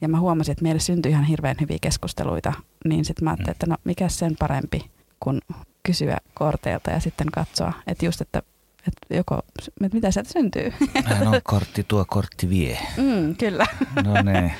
ja 0.00 0.08
mä 0.08 0.20
huomasin, 0.20 0.52
että 0.52 0.62
meille 0.62 0.80
syntyi 0.80 1.12
ihan 1.12 1.24
hirveän 1.24 1.56
hyviä 1.60 1.78
keskusteluita. 1.80 2.52
Niin 2.84 3.04
sitten 3.04 3.24
mä 3.24 3.30
ajattelin, 3.30 3.50
että 3.50 3.66
no 3.66 3.76
mikä 3.84 4.08
sen 4.08 4.36
parempi 4.38 4.90
kuin 5.20 5.40
kysyä 5.82 6.18
korteilta 6.34 6.90
ja 6.90 7.00
sitten 7.00 7.26
katsoa, 7.30 7.72
että 7.86 8.04
just, 8.04 8.20
että 8.20 8.42
että 8.86 9.16
joko, 9.16 9.40
että 9.84 9.94
mitä 9.96 10.10
sieltä 10.10 10.32
syntyy. 10.32 10.72
Hän 11.04 11.28
on 11.28 11.40
kortti 11.42 11.84
tuo, 11.88 12.04
kortti 12.08 12.48
vie. 12.48 12.78
Mm, 12.96 13.36
kyllä. 13.36 13.66
No 14.04 14.22
niin. 14.22 14.52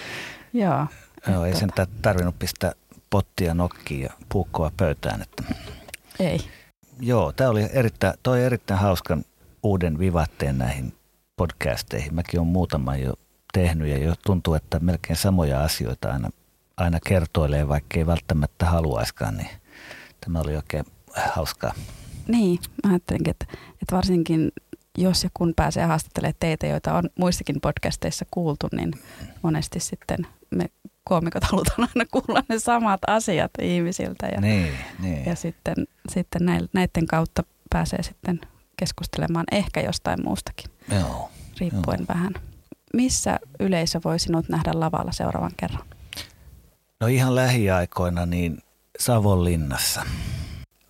Joo. 0.62 0.86
Joo, 1.28 1.44
ei 1.44 1.56
sen 1.56 1.70
tarvinnut 2.02 2.38
pistää 2.38 2.72
pottia 3.10 3.54
nokkiin 3.54 4.02
ja 4.02 4.10
puukkoa 4.28 4.72
pöytään. 4.76 5.22
Että... 5.22 5.54
Ei. 6.20 6.40
Joo, 7.00 7.32
tämä 7.32 7.50
oli 7.50 7.68
erittäin, 7.72 8.14
toi 8.22 8.44
erittäin 8.44 8.80
hauskan 8.80 9.24
uuden 9.62 9.98
vivatteen 9.98 10.58
näihin 10.58 10.94
podcasteihin. 11.36 12.14
Mäkin 12.14 12.40
olen 12.40 12.52
muutaman 12.52 13.00
jo 13.00 13.14
tehnyt 13.52 13.88
ja 13.88 13.98
jo 13.98 14.14
tuntuu, 14.26 14.54
että 14.54 14.78
melkein 14.78 15.16
samoja 15.16 15.64
asioita 15.64 16.12
aina, 16.12 16.30
aina 16.76 16.98
kertoilee, 17.06 17.68
vaikka 17.68 17.98
ei 17.98 18.06
välttämättä 18.06 18.66
haluaiskaan, 18.66 19.36
niin 19.36 19.50
tämä 20.20 20.40
oli 20.40 20.56
oikein 20.56 20.84
hauskaa. 21.16 21.72
Niin, 22.28 22.58
mä 22.84 22.90
ajattelinkin, 22.90 23.30
että, 23.30 23.46
että 23.82 23.96
varsinkin 23.96 24.52
jos 24.98 25.24
ja 25.24 25.30
kun 25.34 25.52
pääsee 25.56 25.84
haastattelemaan 25.84 26.34
teitä, 26.40 26.66
joita 26.66 26.94
on 26.94 27.10
muissakin 27.18 27.60
podcasteissa 27.60 28.24
kuultu, 28.30 28.68
niin 28.72 28.92
monesti 29.42 29.80
sitten 29.80 30.26
me 30.50 30.64
koomikot 31.04 31.44
halutaan 31.44 31.88
aina 31.94 32.06
kuulla 32.10 32.42
ne 32.48 32.58
samat 32.58 33.00
asiat 33.06 33.50
ihmisiltä. 33.62 34.26
Ja, 34.26 34.40
niin, 34.40 34.72
niin. 34.98 35.26
ja 35.26 35.34
sitten, 35.36 35.74
sitten 36.08 36.42
näiden 36.72 37.06
kautta 37.06 37.42
pääsee 37.70 38.02
sitten 38.02 38.40
keskustelemaan 38.76 39.46
ehkä 39.52 39.80
jostain 39.80 40.18
muustakin, 40.24 40.70
Joo, 40.90 41.30
riippuen 41.60 42.00
joo. 42.00 42.08
vähän. 42.08 42.34
Missä 42.94 43.38
yleisö 43.60 44.00
voi 44.04 44.18
sinut 44.18 44.48
nähdä 44.48 44.70
lavalla 44.74 45.12
seuraavan 45.12 45.52
kerran? 45.56 45.82
No 47.00 47.06
ihan 47.06 47.34
lähiaikoina 47.34 48.26
niin 48.26 48.58
Savonlinnassa. 48.98 50.02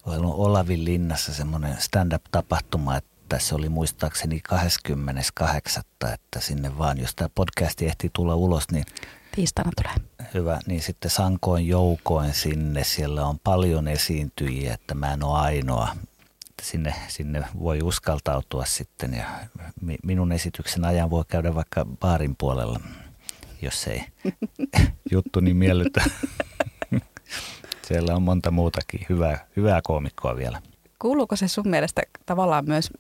Olen 0.07 0.21
ollut 0.21 0.39
Olavin 0.39 0.85
linnassa 0.85 1.35
semmoinen 1.35 1.77
stand-up-tapahtuma, 1.79 2.97
että 2.97 3.39
se 3.39 3.55
oli 3.55 3.69
muistaakseni 3.69 4.41
28. 4.41 5.83
Että 6.15 6.41
sinne 6.41 6.79
vaan, 6.79 6.99
jos 6.99 7.15
tämä 7.15 7.29
podcast 7.35 7.83
ehtii 7.83 8.11
tulla 8.13 8.35
ulos, 8.35 8.71
niin 8.71 8.85
Tiistaina 9.35 9.71
tulee. 9.83 10.09
hyvä, 10.35 10.61
niin 10.67 10.83
sitten 10.83 11.11
sankoin 11.11 11.69
joukoin 11.69 12.35
sinne. 12.35 12.85
Siellä 12.85 13.27
on 13.27 13.39
paljon 13.45 13.89
esiintyjiä, 13.89 14.75
että 14.75 14.95
mä 14.95 15.13
en 15.13 15.23
ole 15.25 15.39
ainoa. 15.39 15.89
Sinne, 16.63 16.95
sinne 17.09 17.45
voi 17.61 17.79
uskaltautua 17.83 18.65
sitten 18.65 19.15
ja 19.15 19.25
mi- 19.81 19.99
minun 20.05 20.33
esityksen 20.33 20.85
ajan 20.85 21.11
voi 21.11 21.25
käydä 21.29 21.55
vaikka 21.55 21.85
baarin 22.01 22.37
puolella, 22.39 22.81
jos 23.63 23.87
ei 23.87 24.05
juttu 25.13 25.41
niin 25.41 25.57
miellytä. 25.57 26.05
Siellä 27.89 28.17
on 28.17 28.23
monta 28.23 28.51
muutakin 28.51 29.07
hyvää, 29.09 29.47
hyvää 29.57 29.81
koomikkoa 29.83 30.37
vielä. 30.37 30.63
Kuuluuko 30.99 31.37
se 31.37 31.49
sun 31.49 31.69
mielestä 31.69 32.03
tavallaan 32.27 32.65
myös 32.69 32.91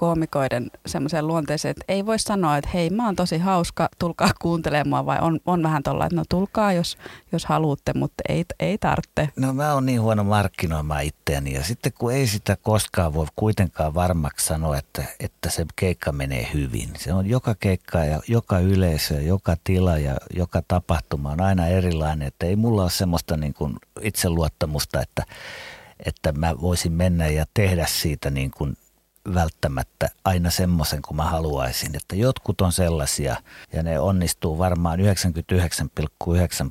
koomikoiden 0.00 0.70
semmoiseen 0.86 1.26
luonteeseen, 1.26 1.70
että 1.70 1.84
ei 1.88 2.06
voi 2.06 2.18
sanoa, 2.18 2.56
että 2.56 2.70
hei 2.74 2.90
mä 2.90 3.06
oon 3.06 3.16
tosi 3.16 3.38
hauska, 3.38 3.88
tulkaa 3.98 4.30
kuuntelemaan 4.40 5.06
vai 5.06 5.18
on, 5.20 5.40
on 5.46 5.62
vähän 5.62 5.82
tuolla, 5.82 6.06
että 6.06 6.16
no 6.16 6.24
tulkaa 6.28 6.72
jos, 6.72 6.98
jos 7.32 7.44
haluatte, 7.44 7.92
mutta 7.94 8.22
ei, 8.28 8.44
ei 8.60 8.78
tarvitse. 8.78 9.28
No 9.36 9.52
mä 9.52 9.74
oon 9.74 9.86
niin 9.86 10.00
huono 10.00 10.24
markkinoimaan 10.24 11.04
itseäni 11.04 11.52
ja 11.52 11.64
sitten 11.64 11.92
kun 11.98 12.12
ei 12.12 12.26
sitä 12.26 12.56
koskaan 12.56 13.14
voi 13.14 13.26
kuitenkaan 13.36 13.94
varmaksi 13.94 14.46
sanoa, 14.46 14.78
että, 14.78 15.04
että 15.20 15.50
se 15.50 15.66
keikka 15.76 16.12
menee 16.12 16.48
hyvin. 16.54 16.88
Se 16.98 17.12
on 17.12 17.26
joka 17.26 17.54
keikka 17.60 18.04
ja 18.04 18.20
joka 18.28 18.58
yleisö 18.58 19.20
joka 19.22 19.56
tila 19.64 19.98
ja 19.98 20.16
joka 20.36 20.62
tapahtuma 20.68 21.30
on 21.30 21.40
aina 21.40 21.66
erilainen, 21.66 22.28
että 22.28 22.46
ei 22.46 22.56
mulla 22.56 22.82
ole 22.82 22.90
semmoista 22.90 23.36
niin 23.36 23.54
kuin 23.54 23.76
itseluottamusta, 24.00 25.00
että, 25.00 25.24
että 26.06 26.32
mä 26.32 26.60
voisin 26.60 26.92
mennä 26.92 27.28
ja 27.28 27.44
tehdä 27.54 27.86
siitä 27.86 28.30
niin 28.30 28.50
kuin 28.50 28.76
välttämättä 29.34 30.08
aina 30.24 30.50
semmoisen 30.50 31.02
kuin 31.02 31.16
mä 31.16 31.24
haluaisin. 31.24 31.96
Että 31.96 32.16
jotkut 32.16 32.60
on 32.60 32.72
sellaisia 32.72 33.36
ja 33.72 33.82
ne 33.82 34.00
onnistuu 34.00 34.58
varmaan 34.58 34.98
99,9 34.98 35.06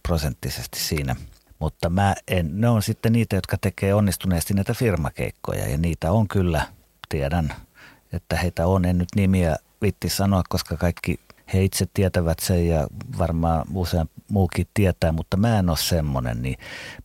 prosenttisesti 0.03 0.79
siinä. 0.79 1.15
Mutta 1.59 1.89
mä 1.89 2.15
en, 2.27 2.61
ne 2.61 2.69
on 2.69 2.81
sitten 2.81 3.13
niitä, 3.13 3.35
jotka 3.35 3.57
tekee 3.57 3.93
onnistuneesti 3.93 4.53
näitä 4.53 4.73
firmakeikkoja 4.73 5.67
ja 5.67 5.77
niitä 5.77 6.11
on 6.11 6.27
kyllä, 6.27 6.65
tiedän, 7.09 7.53
että 8.13 8.35
heitä 8.35 8.67
on. 8.67 8.85
En 8.85 8.97
nyt 8.97 9.09
nimiä 9.15 9.55
vitti 9.81 10.09
sanoa, 10.09 10.43
koska 10.49 10.77
kaikki 10.77 11.19
he 11.53 11.63
itse 11.63 11.85
tietävät 11.93 12.39
sen 12.39 12.67
ja 12.67 12.87
varmaan 13.17 13.65
usein 13.73 14.09
muukin 14.31 14.67
tietää, 14.73 15.11
mutta 15.11 15.37
mä 15.37 15.59
en 15.59 15.69
ole 15.69 15.77
semmoinen. 15.77 16.41
Niin 16.41 16.57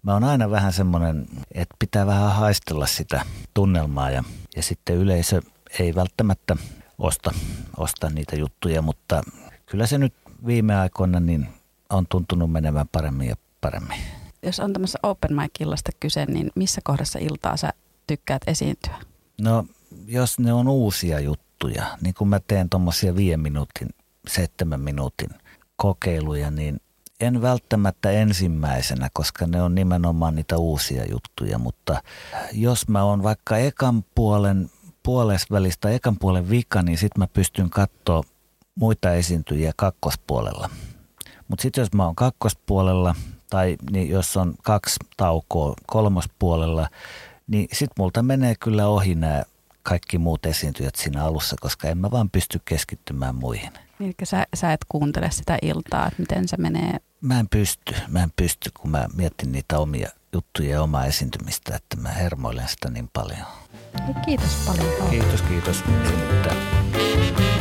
mä 0.02 0.12
oon 0.12 0.24
aina 0.24 0.50
vähän 0.50 0.72
semmoinen, 0.72 1.26
että 1.52 1.76
pitää 1.78 2.06
vähän 2.06 2.32
haistella 2.32 2.86
sitä 2.86 3.24
tunnelmaa 3.54 4.10
ja, 4.10 4.24
ja 4.56 4.62
sitten 4.62 4.96
yleisö 4.96 5.42
ei 5.78 5.94
välttämättä 5.94 6.56
osta, 6.98 7.34
osta 7.76 8.10
niitä 8.10 8.36
juttuja, 8.36 8.82
mutta 8.82 9.22
kyllä 9.66 9.86
se 9.86 9.98
nyt 9.98 10.14
viime 10.46 10.76
aikoina 10.76 11.20
niin 11.20 11.48
on 11.90 12.06
tuntunut 12.08 12.52
menemään 12.52 12.88
paremmin 12.88 13.28
ja 13.28 13.36
paremmin. 13.60 13.98
Jos 14.42 14.60
on 14.60 14.72
tämmöistä 14.72 14.98
open 15.02 15.34
mic-illasta 15.34 15.90
kyse, 16.00 16.26
niin 16.26 16.50
missä 16.54 16.80
kohdassa 16.84 17.18
iltaa 17.18 17.56
sä 17.56 17.72
tykkäät 18.06 18.42
esiintyä? 18.46 18.96
No 19.40 19.66
jos 20.06 20.38
ne 20.38 20.52
on 20.52 20.68
uusia 20.68 21.20
juttuja, 21.20 21.98
niin 22.00 22.14
kun 22.14 22.28
mä 22.28 22.40
teen 22.46 22.70
tuommoisia 22.70 23.16
viiden 23.16 23.40
minuutin, 23.40 23.88
seitsemän 24.28 24.80
minuutin 24.80 25.30
kokeiluja, 25.76 26.50
niin 26.50 26.80
en 27.20 27.42
välttämättä 27.42 28.10
ensimmäisenä, 28.10 29.08
koska 29.12 29.46
ne 29.46 29.62
on 29.62 29.74
nimenomaan 29.74 30.34
niitä 30.34 30.58
uusia 30.58 31.04
juttuja, 31.10 31.58
mutta 31.58 32.02
jos 32.52 32.88
mä 32.88 33.04
oon 33.04 33.22
vaikka 33.22 33.56
ekan 33.56 34.04
puolen 34.14 34.70
puolesvälistä, 35.02 35.90
ekan 35.90 36.16
puolen 36.18 36.50
vika, 36.50 36.82
niin 36.82 36.98
sitten 36.98 37.20
mä 37.20 37.26
pystyn 37.26 37.70
katsoa 37.70 38.22
muita 38.74 39.12
esiintyjiä 39.12 39.72
kakkospuolella. 39.76 40.70
Mutta 41.48 41.62
sitten 41.62 41.82
jos 41.82 41.92
mä 41.92 42.04
oon 42.04 42.14
kakkospuolella 42.14 43.14
tai 43.50 43.76
niin 43.90 44.08
jos 44.08 44.36
on 44.36 44.54
kaksi 44.62 44.96
taukoa 45.16 45.74
kolmospuolella, 45.86 46.88
niin 47.46 47.68
sitten 47.72 47.94
multa 47.98 48.22
menee 48.22 48.54
kyllä 48.60 48.86
ohi 48.86 49.14
nämä 49.14 49.42
kaikki 49.84 50.18
muut 50.18 50.46
esiintyjät 50.46 50.94
siinä 50.94 51.24
alussa, 51.24 51.56
koska 51.60 51.88
en 51.88 51.98
mä 51.98 52.10
vaan 52.10 52.30
pysty 52.30 52.60
keskittymään 52.64 53.34
muihin. 53.34 53.70
Eli 54.00 54.14
sä, 54.24 54.46
sä 54.54 54.72
et 54.72 54.80
kuuntele 54.88 55.30
sitä 55.30 55.58
iltaa, 55.62 56.06
että 56.06 56.22
miten 56.22 56.48
se 56.48 56.56
menee. 56.56 56.98
Mä 57.20 57.40
en 57.40 57.48
pysty, 57.48 57.94
mä 58.08 58.22
en 58.22 58.32
pysty, 58.36 58.70
kun 58.80 58.90
mä 58.90 59.06
mietin 59.14 59.52
niitä 59.52 59.78
omia 59.78 60.08
juttuja 60.32 60.70
ja 60.70 60.82
omaa 60.82 61.04
esiintymistä, 61.06 61.76
että 61.76 61.96
mä 61.96 62.08
hermoilen 62.08 62.68
sitä 62.68 62.90
niin 62.90 63.10
paljon. 63.12 63.46
Hei, 64.06 64.14
kiitos 64.24 64.62
paljon. 64.66 64.86
Paula. 64.98 65.10
Kiitos, 65.10 65.42
kiitos. 65.42 65.84
Ei 66.94 67.53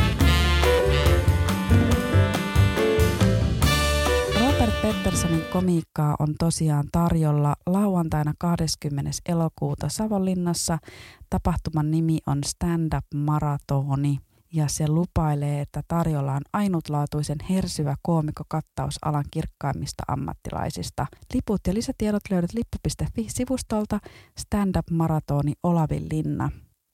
Petterssonin 5.14 5.52
komiikkaa 5.52 6.16
on 6.18 6.34
tosiaan 6.38 6.84
tarjolla 6.92 7.56
lauantaina 7.66 8.32
20. 8.38 9.10
elokuuta 9.28 9.88
Savonlinnassa. 9.88 10.78
Tapahtuman 11.30 11.90
nimi 11.90 12.18
on 12.26 12.44
Stand 12.44 12.92
Up 12.96 13.04
Maratoni 13.14 14.18
ja 14.52 14.68
se 14.68 14.88
lupailee, 14.88 15.60
että 15.60 15.82
tarjolla 15.88 16.32
on 16.32 16.42
ainutlaatuisen 16.52 17.38
hersyvä 17.50 17.94
koomikokattaus 18.02 18.98
alan 19.04 19.24
kirkkaimmista 19.30 20.02
ammattilaisista. 20.08 21.06
Liput 21.34 21.60
ja 21.66 21.74
lisätiedot 21.74 22.22
löydät 22.30 22.52
lippu.fi-sivustolta 22.52 24.00
Stand 24.38 24.76
Up 24.76 24.90
Maratoni 24.90 25.52
Olavin 25.62 26.06
linna. 26.12 26.50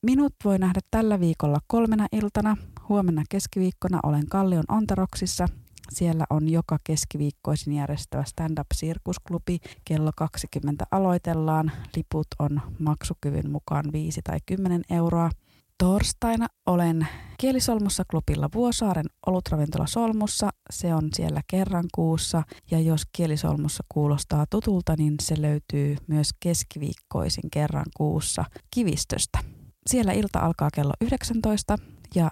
Minut 0.06 0.34
voi 0.44 0.58
nähdä 0.58 0.80
tällä 0.90 1.20
viikolla 1.20 1.58
kolmena 1.66 2.06
iltana. 2.12 2.56
Huomenna 2.88 3.22
keskiviikkona 3.28 4.00
olen 4.02 4.26
Kallion 4.28 4.64
Ontaroksissa. 4.68 5.48
Siellä 5.90 6.24
on 6.30 6.48
joka 6.48 6.78
keskiviikkoisin 6.84 7.72
järjestävä 7.72 8.24
stand-up-sirkusklubi. 8.24 9.58
Kello 9.84 10.10
20 10.16 10.84
aloitellaan. 10.90 11.72
Liput 11.96 12.26
on 12.38 12.60
maksukyvyn 12.78 13.50
mukaan 13.50 13.84
5 13.92 14.20
tai 14.24 14.38
10 14.46 14.82
euroa. 14.90 15.30
Torstaina 15.78 16.46
olen 16.66 17.08
Kielisolmussa 17.38 18.02
klubilla 18.10 18.48
Vuosaaren 18.54 19.06
olutravintola 19.26 19.86
Solmussa. 19.86 20.50
Se 20.70 20.94
on 20.94 21.08
siellä 21.14 21.40
kerran 21.50 21.84
kuussa 21.94 22.42
ja 22.70 22.80
jos 22.80 23.02
Kielisolmussa 23.12 23.84
kuulostaa 23.88 24.46
tutulta, 24.50 24.94
niin 24.98 25.14
se 25.22 25.42
löytyy 25.42 25.96
myös 26.06 26.30
keskiviikkoisin 26.40 27.50
kerran 27.52 27.86
kuussa 27.96 28.44
Kivistöstä. 28.74 29.38
Siellä 29.86 30.12
ilta 30.12 30.38
alkaa 30.38 30.68
kello 30.74 30.92
19 31.00 31.76
ja 32.14 32.30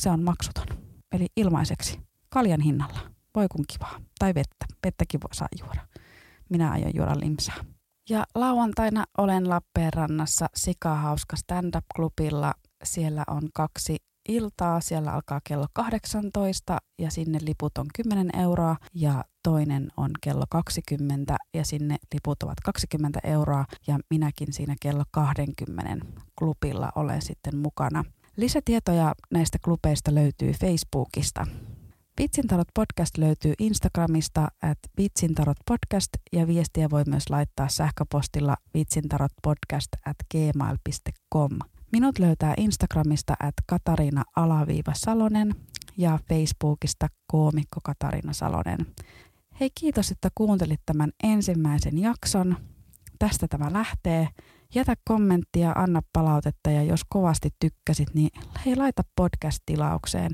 se 0.00 0.10
on 0.10 0.22
maksuton, 0.22 0.66
eli 1.12 1.26
ilmaiseksi, 1.36 2.00
kaljan 2.30 2.60
hinnalla. 2.60 2.98
Voi 3.34 3.46
kun 3.48 3.64
kivaa. 3.72 4.00
Tai 4.18 4.34
vettä. 4.34 4.66
Vettäkin 4.86 5.20
voi 5.20 5.34
saa 5.34 5.48
juoda. 5.60 5.86
Minä 6.48 6.70
aion 6.70 6.94
juoda 6.94 7.20
limsaa. 7.20 7.64
Ja 8.10 8.24
lauantaina 8.34 9.04
olen 9.18 9.48
Lappeenrannassa 9.48 10.46
Sikahauska 10.54 11.36
stand-up-klubilla. 11.36 12.54
Siellä 12.84 13.24
on 13.26 13.42
kaksi 13.54 13.96
iltaa. 14.28 14.80
Siellä 14.80 15.12
alkaa 15.12 15.40
kello 15.48 15.66
18 15.72 16.78
ja 16.98 17.10
sinne 17.10 17.38
liput 17.42 17.78
on 17.78 17.86
10 17.96 18.30
euroa 18.40 18.76
ja 18.94 19.24
toinen 19.42 19.88
on 19.96 20.10
kello 20.20 20.44
20 20.50 21.36
ja 21.54 21.64
sinne 21.64 21.96
liput 22.14 22.42
ovat 22.42 22.60
20 22.64 23.20
euroa 23.24 23.64
ja 23.86 23.98
minäkin 24.10 24.52
siinä 24.52 24.74
kello 24.80 25.04
20 25.10 26.06
klubilla 26.38 26.92
olen 26.96 27.22
sitten 27.22 27.56
mukana. 27.56 28.04
Lisätietoja 28.36 29.14
näistä 29.30 29.58
klubeista 29.64 30.14
löytyy 30.14 30.52
Facebookista. 30.52 31.46
Vitsintarot 32.18 32.68
podcast 32.74 33.18
löytyy 33.18 33.54
Instagramista 33.58 34.48
at 34.62 34.78
vitsintarot 34.98 35.56
podcast 35.66 36.08
ja 36.32 36.46
viestiä 36.46 36.90
voi 36.90 37.02
myös 37.06 37.30
laittaa 37.30 37.68
sähköpostilla 37.68 38.56
vitsintarotpodcast 38.74 39.88
at 40.06 40.16
gmail.com. 40.30 41.58
Minut 41.92 42.18
löytää 42.18 42.54
Instagramista 42.56 43.34
at 43.42 43.54
Katariina 43.66 44.24
Salonen 44.92 45.54
ja 45.96 46.18
Facebookista 46.28 47.08
koomikko 47.26 47.80
Katariina 47.84 48.32
Salonen. 48.32 48.86
Hei 49.60 49.70
kiitos, 49.74 50.10
että 50.10 50.28
kuuntelit 50.34 50.80
tämän 50.86 51.10
ensimmäisen 51.22 51.98
jakson. 51.98 52.56
Tästä 53.18 53.48
tämä 53.48 53.72
lähtee. 53.72 54.28
Jätä 54.74 54.94
kommenttia, 55.04 55.72
anna 55.76 56.02
palautetta 56.12 56.70
ja 56.70 56.82
jos 56.82 57.00
kovasti 57.08 57.50
tykkäsit, 57.60 58.14
niin 58.14 58.30
hei 58.66 58.76
laita 58.76 59.02
podcast-tilaukseen. 59.16 60.32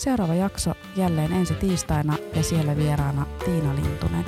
Seuraava 0.00 0.34
jakso 0.34 0.74
jälleen 0.96 1.32
ensi 1.32 1.54
tiistaina 1.54 2.16
ja 2.34 2.42
siellä 2.42 2.76
vieraana 2.76 3.26
Tiina 3.44 3.74
Lintunen. 3.74 4.24